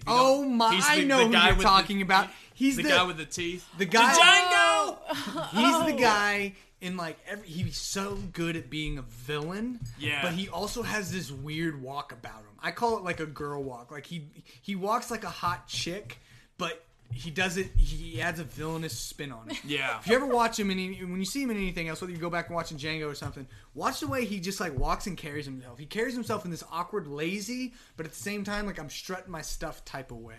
[0.06, 0.76] Oh my!
[0.76, 2.30] he's I know the who you're talking the, about.
[2.54, 3.68] He's the, the, guy with the teeth.
[3.80, 4.14] the guy.
[4.14, 5.48] Django.
[5.50, 7.48] He's the guy in like every.
[7.48, 9.80] He's so good at being a villain.
[9.98, 10.22] Yeah.
[10.22, 12.54] But he also has this weird walk about him.
[12.60, 13.92] I call it like a girl walk.
[13.92, 14.28] Like he
[14.62, 16.20] he walks like a hot chick,
[16.58, 17.68] but he does it.
[17.76, 19.58] He adds a villainous spin on it.
[19.66, 20.00] Yeah.
[20.00, 22.20] If you ever watch him and when you see him in anything else, whether you
[22.20, 25.18] go back and watching Django or something, watch the way he just like walks and
[25.18, 25.80] carries himself.
[25.80, 29.32] He carries himself in this awkward, lazy, but at the same time like I'm strutting
[29.32, 30.36] my stuff type of way.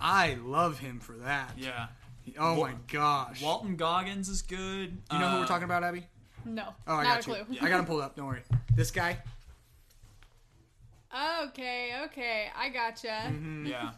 [0.00, 1.52] I love him for that.
[1.58, 1.88] Yeah.
[2.38, 3.42] Oh Wa- my gosh.
[3.42, 4.96] Walton Goggins is good.
[5.12, 6.04] you know who we're talking about, Abby?
[6.44, 7.54] no, Oh, I not got a clue.
[7.54, 7.58] you.
[7.62, 8.16] I got him pulled up.
[8.16, 8.42] Don't worry.
[8.74, 9.18] This guy.
[11.44, 13.08] okay, okay, I gotcha.
[13.08, 13.66] Mm-hmm.
[13.66, 13.90] Yeah.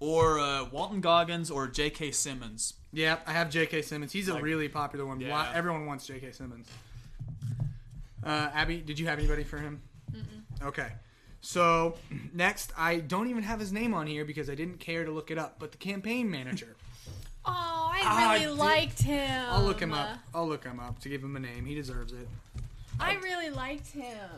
[0.00, 2.10] Or uh, Walton Goggins or J.K.
[2.12, 2.74] Simmons.
[2.92, 3.82] Yeah, I have J.K.
[3.82, 4.12] Simmons.
[4.12, 5.20] He's a Like- really popular one.
[5.20, 5.36] Yeah.
[5.36, 6.32] Lot- Everyone wants J.K.
[6.32, 6.66] Simmons.
[8.24, 9.80] Uh, Abby, did you have anybody for him?
[10.62, 10.88] Okay.
[11.40, 11.94] So
[12.34, 15.30] next, I don't even have his name on here because I didn't care to look
[15.30, 15.56] it up.
[15.58, 16.76] But the campaign manager,
[17.44, 17.50] Oh,
[17.92, 18.58] I Ah, really dude.
[18.58, 19.44] liked him.
[19.48, 20.18] I'll look him up.
[20.34, 21.64] I'll look him up to give him a name.
[21.64, 22.28] He deserves it.
[22.98, 24.28] I really liked him.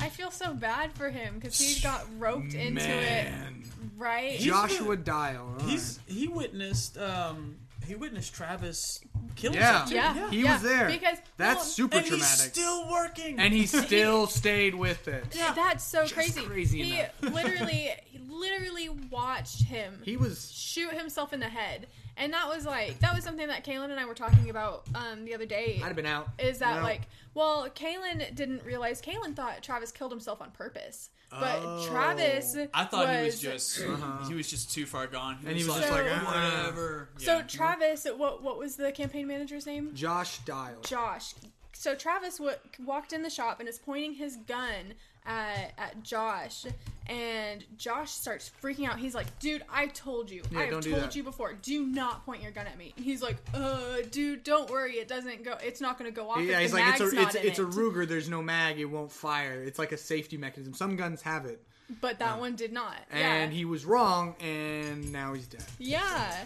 [0.00, 3.62] I feel so bad for him because he got roped into it, Man,
[3.96, 4.32] right?
[4.32, 5.56] He's Joshua Dial.
[5.60, 9.00] all He's he witnessed um he witnessed Travis
[9.34, 9.80] kill Yeah.
[9.80, 9.88] himself.
[9.88, 9.94] too.
[10.20, 10.88] yeah, He yeah, was there.
[10.90, 12.54] because That's well, super And he's traumatic.
[12.54, 13.38] still working.
[13.38, 15.24] and he still stayed with it.
[15.34, 16.42] Yeah, That's so Just crazy.
[16.42, 17.10] crazy he enough.
[17.22, 21.86] literally, he literally watched him He was shoot himself in the head,
[22.18, 25.24] and that was like that was something that Kalen and I were talking about um,
[25.24, 25.80] the other day.
[25.82, 26.28] I'd have been out.
[26.38, 26.82] Is that No.
[26.82, 27.02] like,
[27.34, 29.00] well, Kalen didn't realize.
[29.00, 31.86] Kalen thought Travis killed himself on purpose, but Oh.
[31.88, 32.56] Travis.
[32.74, 34.28] I thought he was was just Uh-huh.
[34.28, 35.38] he was just too far gone.
[35.46, 36.24] And he was just like, "Ah."
[36.62, 37.08] whatever.
[37.18, 37.42] So Yeah.
[37.44, 39.94] Travis, what what was the campaign manager's name?
[39.94, 40.80] Josh Dial.
[40.82, 41.34] Josh.
[41.72, 44.94] So Travis w- walked in the shop and is pointing his gun
[45.28, 46.64] at, at Josh,
[47.06, 48.98] and Josh starts freaking out.
[48.98, 50.42] He's like, "Dude, I told you.
[50.50, 51.52] Yeah, I have told you before.
[51.52, 54.94] Do not point your gun at me." And he's like, "Uh, dude, don't worry.
[54.94, 55.56] It doesn't go.
[55.62, 56.40] It's not gonna go off.
[56.40, 57.64] Yeah, if he's the like it's a it's, it's a.
[57.64, 58.08] Ruger.
[58.08, 58.80] There's no mag.
[58.80, 59.62] It won't fire.
[59.62, 60.74] It's like a safety mechanism.
[60.74, 61.62] Some guns have it,
[62.00, 62.96] But that one did not.
[63.10, 63.56] and yeah.
[63.56, 65.64] he was wrong, and now he's dead.
[65.78, 66.44] yeah.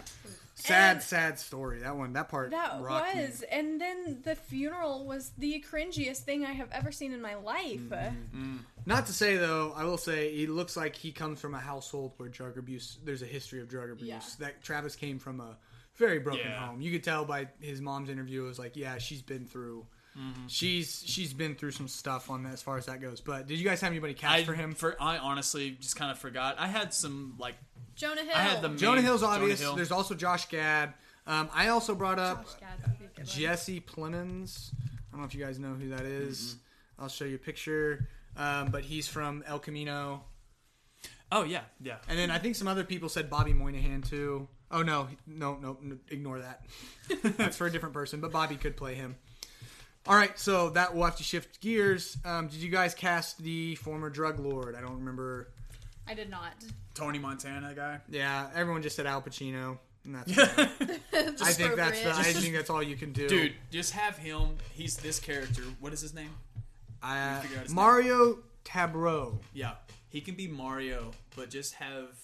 [0.55, 1.79] Sad, And- sad story.
[1.79, 2.51] That one, that part.
[2.51, 3.21] That rocked me.
[3.23, 7.35] was, and then the funeral was the cringiest thing I have ever seen in my
[7.35, 7.79] life.
[7.89, 8.57] Mm-hmm.
[8.85, 12.13] Not to say though, I will say he looks like he comes from a household
[12.17, 12.97] where drug abuse.
[13.03, 14.07] There's a history of drug abuse.
[14.07, 14.21] Yeah.
[14.39, 15.57] That Travis came from a
[15.95, 16.67] very broken Yeah.
[16.67, 16.81] home.
[16.81, 18.43] You could tell by his mom's interview.
[18.43, 19.85] It was like, yeah, she's been through.
[20.17, 20.47] Mm-hmm.
[20.47, 23.19] She's she's been through some stuff on that as far as that goes.
[23.21, 24.73] But did you guys have anybody cast I for him?
[24.75, 26.55] For I honestly just kind of forgot.
[26.59, 27.55] I had some like
[27.95, 28.33] Jonah Hill.
[28.35, 29.59] I had the Jonah main- Hill's Jonah obvious.
[29.59, 29.75] Hill.
[29.75, 30.93] There's also Josh Gad.
[31.25, 33.25] Um, I also brought up Josh Gad would be a good one.
[33.25, 34.71] Jesse Plemons.
[34.73, 36.57] I don't know if you guys know who that is.
[36.99, 38.07] I'll show you a picture.
[38.35, 40.23] Um, but he's from El Camino.
[41.31, 41.97] Oh yeah, yeah.
[42.07, 44.47] And then I think some other people said Bobby Moynihan too.
[44.69, 46.65] Oh no, no, no, no ignore that.
[47.37, 49.15] That's for a different person, but Bobby could play him.
[50.05, 52.17] All right, so that will have to shift gears.
[52.25, 54.75] Um, did you guys cast the former drug lord?
[54.75, 55.49] I don't remember.
[56.07, 56.53] I did not.
[56.93, 57.99] Tony Montana guy.
[58.09, 59.77] Yeah, everyone just said Al Pacino.
[60.05, 60.41] And that's Dude,
[61.41, 63.29] I think that's the, I think that's all you can do.
[63.29, 64.57] Dude, just have him.
[64.73, 65.63] He's this character.
[65.79, 66.31] What is his name?
[67.01, 69.37] uh, figure out his Mario Tabraue.
[69.53, 69.75] Yeah,
[70.09, 72.17] he can be Mario, but just have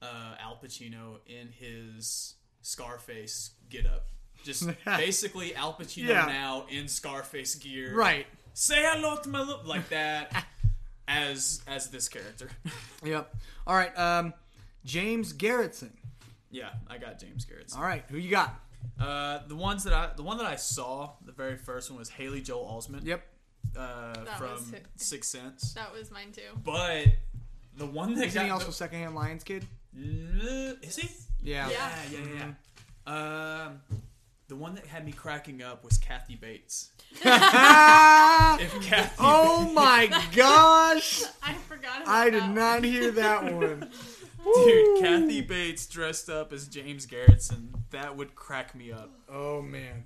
[0.00, 4.06] uh, Al Pacino in his Scarface get up.
[4.44, 6.26] Just basically Al Pacino Yeah.
[6.26, 7.94] now in Scarface gear.
[7.94, 8.26] Right.
[8.54, 10.44] Say hello to my look like that
[11.08, 12.50] as as this character.
[13.04, 13.34] Yep.
[13.66, 13.96] All right.
[13.98, 14.32] Um,
[14.84, 15.90] James Garrettson.
[16.50, 17.72] yeah, I got James Garrett.
[17.76, 18.04] All right.
[18.10, 18.54] Who you got?
[19.00, 22.08] Uh, the ones that I the one that I saw, the very first one was
[22.10, 23.04] Haley Joel Osment.
[23.04, 23.24] Yep.
[23.76, 24.84] Uh, That from was it.
[25.24, 25.72] Sense.
[25.74, 26.42] That was mine too.
[26.64, 27.06] But
[27.76, 29.66] the one that Isn't he also the- secondhand Lions kid?
[29.96, 31.08] Is he?
[31.42, 31.68] Yeah.
[31.70, 32.52] Yeah, yeah, yeah.
[33.06, 33.64] yeah.
[33.66, 33.80] Um,
[34.52, 36.90] the one that had me cracking up was Kathy Bates.
[37.24, 41.22] If Kathy, oh my gosh!
[41.42, 42.02] I forgot.
[42.02, 42.54] About I did that.
[42.54, 43.88] not hear that one.
[44.44, 49.10] dude, Kathy Bates dressed up as James Garretson, that would crack me up.
[49.26, 50.04] Oh man,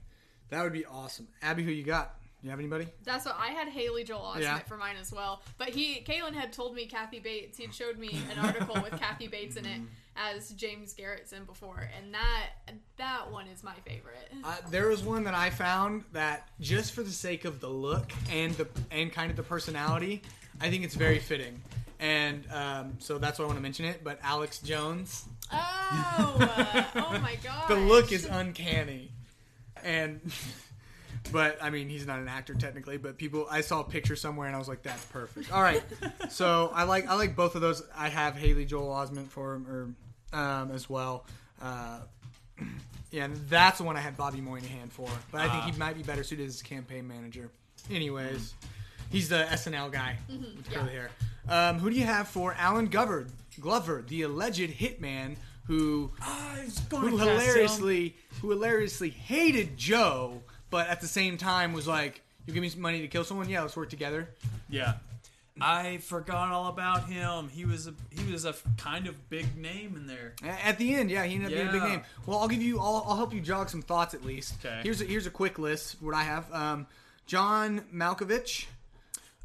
[0.51, 1.26] that would be awesome.
[1.42, 2.14] Abby, who you got?
[2.43, 2.87] You have anybody?
[3.05, 4.59] That's what I had Haley Joel Osment Yeah.
[4.61, 5.43] for mine as well.
[5.59, 7.59] But he, Kalen had told me Kathy Bates.
[7.59, 9.80] He'd showed me an article with Kathy Bates in it
[10.16, 14.30] as James Garretson before, and that that one is my favorite.
[14.45, 18.12] Uh, there was one that I found that just for the sake of the look
[18.30, 20.22] and the and kind of the personality,
[20.61, 21.61] I think it's very fitting.
[21.99, 24.05] And um, so that's why I want to mention it.
[24.05, 27.64] But Alex Jones, Oh, uh, oh my god!
[27.68, 29.11] the look is uncanny,
[29.82, 30.20] and
[31.33, 32.97] but I mean he's not an actor technically.
[32.97, 35.53] But people, I saw a picture somewhere and I was like, that's perfect.
[35.53, 35.83] All right,
[36.31, 37.83] so I like I like both of those.
[37.97, 39.66] I have Haley Joel Osment for him
[40.33, 41.27] or um, as well.
[41.61, 42.01] Uh,
[43.11, 45.09] yeah, and that's the one I had Bobby Moynihan for.
[45.31, 45.70] But I think Ah.
[45.72, 47.51] he might be better suited as campaign manager.
[47.91, 48.55] Anyways,
[49.11, 51.11] he's the SNL guy with curly hair.
[51.49, 53.27] Um, who do you have for Allen Glover?
[53.61, 56.11] Glover, the alleged hitman who
[56.91, 62.62] who hilariously who hilariously hated Joe, but at the same time was like, "You give
[62.62, 63.49] me some money to kill someone?
[63.49, 64.29] Yeah, let's work together."
[64.69, 64.95] Yeah.
[65.59, 67.49] I forgot all about him.
[67.49, 70.35] He was a he was a kind of big name in there.
[70.45, 71.89] At the end, yeah, he ended up being a big Yeah.
[71.89, 72.03] name.
[72.27, 74.55] Well, I'll give you, I'll, I'll help you jog some thoughts at least.
[74.62, 74.81] Okay.
[74.83, 75.97] Here's a, here's a quick list.
[76.03, 76.87] What I have: um,
[77.25, 78.67] John Malkovich.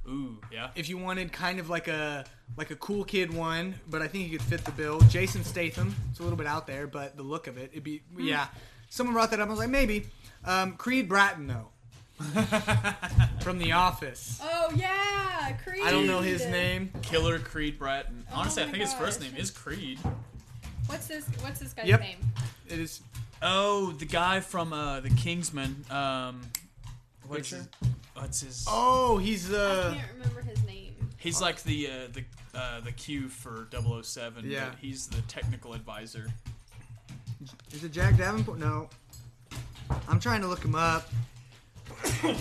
[0.07, 0.71] Ooh, yeah.
[0.75, 2.25] If you wanted kind of like a
[2.57, 4.99] like a cool kid one, but I think he could fit the bill.
[5.01, 5.95] Jason Statham.
[6.09, 8.47] It's a little bit out there, but the look of it, it'd be yeah.
[8.89, 9.47] Someone brought that up.
[9.47, 10.07] I was like, maybe.
[10.45, 11.67] Um, Creed Bratton though,
[13.41, 14.39] from The Office.
[14.43, 15.83] Oh yeah, Creed.
[15.83, 16.91] I don't know his name.
[17.01, 18.25] Killer Creed Bratton.
[18.33, 19.31] Honestly, I my think his first gosh.
[19.31, 19.99] name is Creed.
[20.87, 21.25] What's this?
[21.41, 21.99] What's this guy's Yep.
[21.99, 22.17] name?
[22.67, 23.01] It is
[23.43, 25.83] Oh, the guy from uh, the Kingsman.
[25.89, 26.41] Um,
[27.27, 27.67] what's his,
[28.15, 28.65] what's his?
[28.69, 30.95] Oh, he's I uh can't remember his name.
[31.17, 32.23] He's like the uh, the
[32.53, 33.67] uh, the Q for
[34.03, 34.43] 007.
[34.49, 34.69] Yeah.
[34.69, 36.27] but he's the technical advisor.
[37.73, 38.59] is it Jack Davenport?
[38.59, 38.89] No.
[40.07, 41.09] I'm trying to look him up.
[42.23, 42.35] It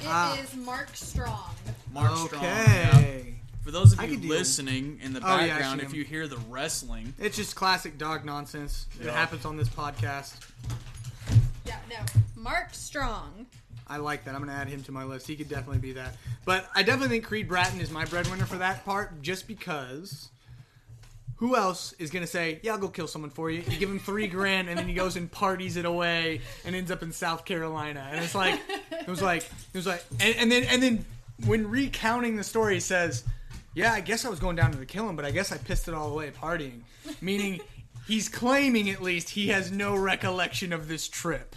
[0.00, 0.38] is Ah.
[0.56, 1.54] Mark Strong.
[1.92, 2.42] Mark Strong.
[2.42, 2.90] yeah.
[2.94, 3.34] Okay.
[3.62, 4.30] For those of I you could deal.
[4.30, 5.98] listening in the Oh, yeah, I background, see if him.
[5.98, 8.86] you hear the wrestling, It's just classic dog nonsense.
[9.00, 9.12] It Yeah.
[9.12, 10.34] happens on this podcast.
[11.64, 11.96] Yeah, no,
[12.36, 13.46] Mark Strong.
[13.86, 14.34] I like that.
[14.34, 15.26] I'm going to add him to my list.
[15.26, 16.16] He could definitely be that.
[16.44, 20.28] But I definitely think Creed Bratton is my breadwinner for that part just because
[21.36, 23.62] who else is going to say, yeah, I'll go kill someone for you?
[23.68, 26.90] You give him three grand and then he goes and parties it away and ends
[26.90, 28.08] up in South Carolina.
[28.10, 28.60] And it's like,
[28.90, 31.04] it was like, it was like, and, and then, and then
[31.46, 33.24] when recounting the story, he says,
[33.74, 35.88] yeah, I guess I was going down to kill him, but I guess I pissed
[35.88, 36.82] it all away partying.
[37.20, 37.60] Meaning
[38.06, 41.56] he's claiming at least he has no recollection of this trip.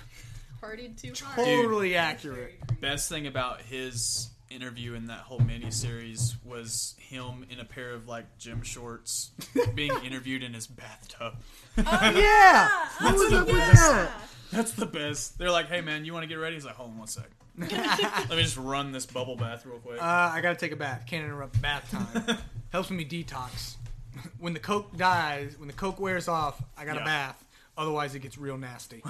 [0.62, 1.46] Partied too hard.
[1.46, 2.56] Totally accurate.
[2.82, 7.92] best thing about his interview in that whole mini series was him in a pair
[7.92, 9.32] of like gym shorts
[9.76, 11.36] being interviewed in his bathtub.
[11.78, 12.70] Yeah.
[13.02, 14.12] What was up with that?
[14.52, 15.38] That's the best.
[15.38, 17.30] They're like, "Hey man, you want to get ready?" He's like, "Hold on one sec.
[17.58, 21.04] Let me just run this bubble bath real quick." Uh, I gotta take a bath.
[21.06, 22.38] Can't interrupt bath time.
[22.72, 23.76] Helps me detox.
[24.40, 27.06] When the coke dies, when the coke wears off, I got a Yeah.
[27.06, 27.44] bath.
[27.78, 29.04] Otherwise, it gets real nasty.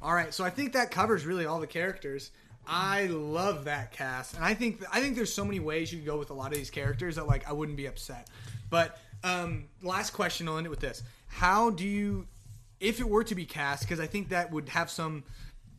[0.00, 2.30] all right, so I think that covers really all the characters.
[2.66, 6.06] I love that cast, and I think I think there's so many ways you could
[6.06, 8.28] go with a lot of these characters that like I wouldn't be upset.
[8.70, 12.26] But um, last question, I'll end it with this: How do you,
[12.80, 15.22] if it were to be cast, because I think that would have some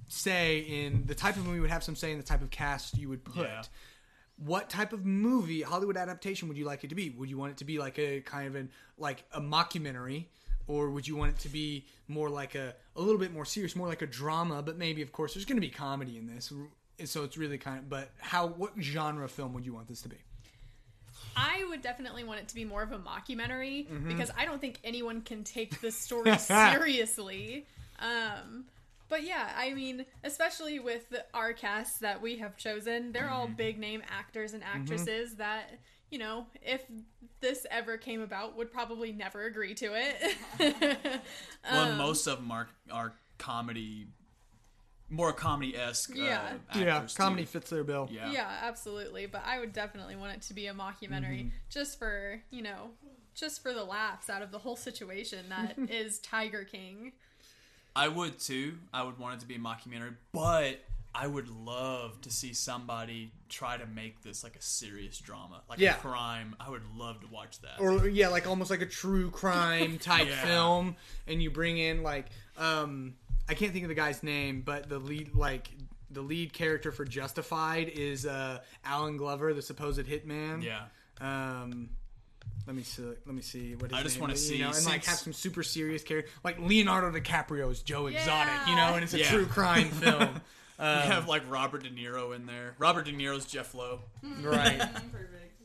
[0.08, 2.98] say in the type of movie would have some say in the type of cast
[2.98, 3.62] you would put Yeah.
[4.38, 7.52] what type of movie hollywood adaptation would you like it to be would you want
[7.52, 10.28] it to be like a kind of an like a mockumentary
[10.68, 13.76] or would you want it to be more like a a little bit more serious
[13.76, 16.52] more like a drama but maybe of course there's going to be comedy in this
[17.06, 20.10] so it's really kind of but how what genre film would you want this to
[20.10, 20.18] be
[21.36, 24.08] I would definitely want it to be more of a mockumentary Mm-hmm.
[24.08, 27.66] because I don't think anyone can take this story seriously.
[28.00, 28.66] Um,
[29.10, 33.46] but yeah, I mean, especially with the- our cast that we have chosen, they're all
[33.46, 33.56] Mm-hmm.
[33.56, 35.72] big name actors and actresses that,
[36.10, 36.84] you know, if
[37.42, 40.36] this ever came about, would probably never agree to it.
[40.60, 44.08] well, um, and most of them are are comedy,
[45.10, 46.16] more comedy esque.
[46.16, 46.54] Yeah.
[46.74, 47.48] uh, yeah comedy too.
[47.50, 48.32] fits their bill Yeah.
[48.32, 49.26] yeah, absolutely.
[49.26, 51.50] But I would definitely want it to be a mockumentary Mm-hmm.
[51.70, 52.92] just for, you know,
[53.36, 57.12] just for the laughs out of the whole situation that is Tiger King.
[57.96, 58.78] I would too.
[58.94, 60.80] I would want it to be a mockumentary, but
[61.20, 65.80] I would love to see somebody try to make this like a serious drama, like
[65.80, 65.96] Yeah.
[65.96, 66.56] a crime.
[66.60, 67.80] I would love to watch that.
[67.80, 70.44] or yeah, like almost like a true crime type Yeah.
[70.46, 70.96] film,
[71.26, 73.16] and you bring in like um,
[73.50, 75.70] I can't think of the guy's name, but the lead like
[76.12, 80.64] the lead character for Justified is uh, Allen Glover, the supposed hitman.
[80.64, 80.84] yeah.
[81.20, 81.90] Um,
[82.68, 83.04] let me see.
[83.26, 85.04] Let me see what his I just name wanna is, see you know, and like
[85.06, 89.20] have some super serious character, like Leonardo DiCaprio's Joe Exotic, you know, and it's a
[89.20, 89.32] Yeah.
[89.32, 90.42] true crime film.
[90.80, 92.76] You have like Robert De Niro in there.
[92.78, 94.02] Robert De Niro's Jeff Lowe.
[94.42, 94.78] right.
[94.80, 95.62] Perfect.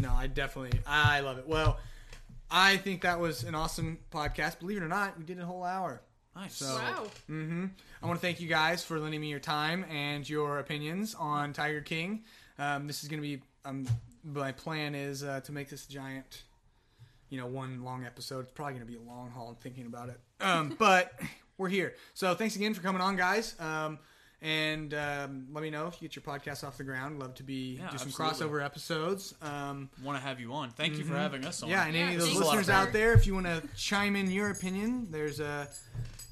[0.00, 1.46] No, I definitely, I love it.
[1.48, 1.78] Well,
[2.50, 4.60] I think that was an awesome podcast.
[4.60, 6.00] Believe it or not, we did a whole hour.
[6.36, 6.54] Nice.
[6.56, 7.06] So- Wow.
[7.26, 7.66] hmm
[8.00, 11.52] I want to thank you guys for lending me your time and your opinions on
[11.52, 12.22] Tiger King.
[12.60, 13.86] Um, this is going to be um,
[14.24, 16.42] my plan is uh, to make this a giant,
[17.28, 18.40] you know, one long episode.
[18.44, 19.48] It's probably going to be a long haul.
[19.48, 21.12] I'm thinking about it, um, but
[21.58, 21.94] we're here.
[22.14, 23.54] So thanks again for coming on, guys.
[23.60, 23.98] Um,
[24.40, 27.18] and um, let me know if you get your podcast off the ground.
[27.18, 28.46] Love to be Yeah, do some absolutely.
[28.60, 29.34] crossover episodes.
[29.42, 30.70] Um, Want to have you on.
[30.70, 31.68] Thank you for having us on.
[31.68, 34.30] yeah, and any of those listeners for- out there, if you want to chime in
[34.30, 35.68] your opinion, there's a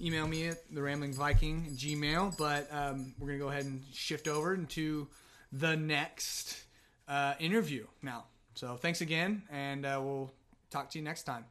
[0.01, 2.39] email me at the Rambling Viking Gmail.
[2.39, 5.09] But um, we're gonna go ahead and shift over into
[5.53, 6.63] the next
[7.09, 8.27] uh, interview now.
[8.55, 10.31] So thanks again, and uh, we'll
[10.71, 11.45] talk to you next time.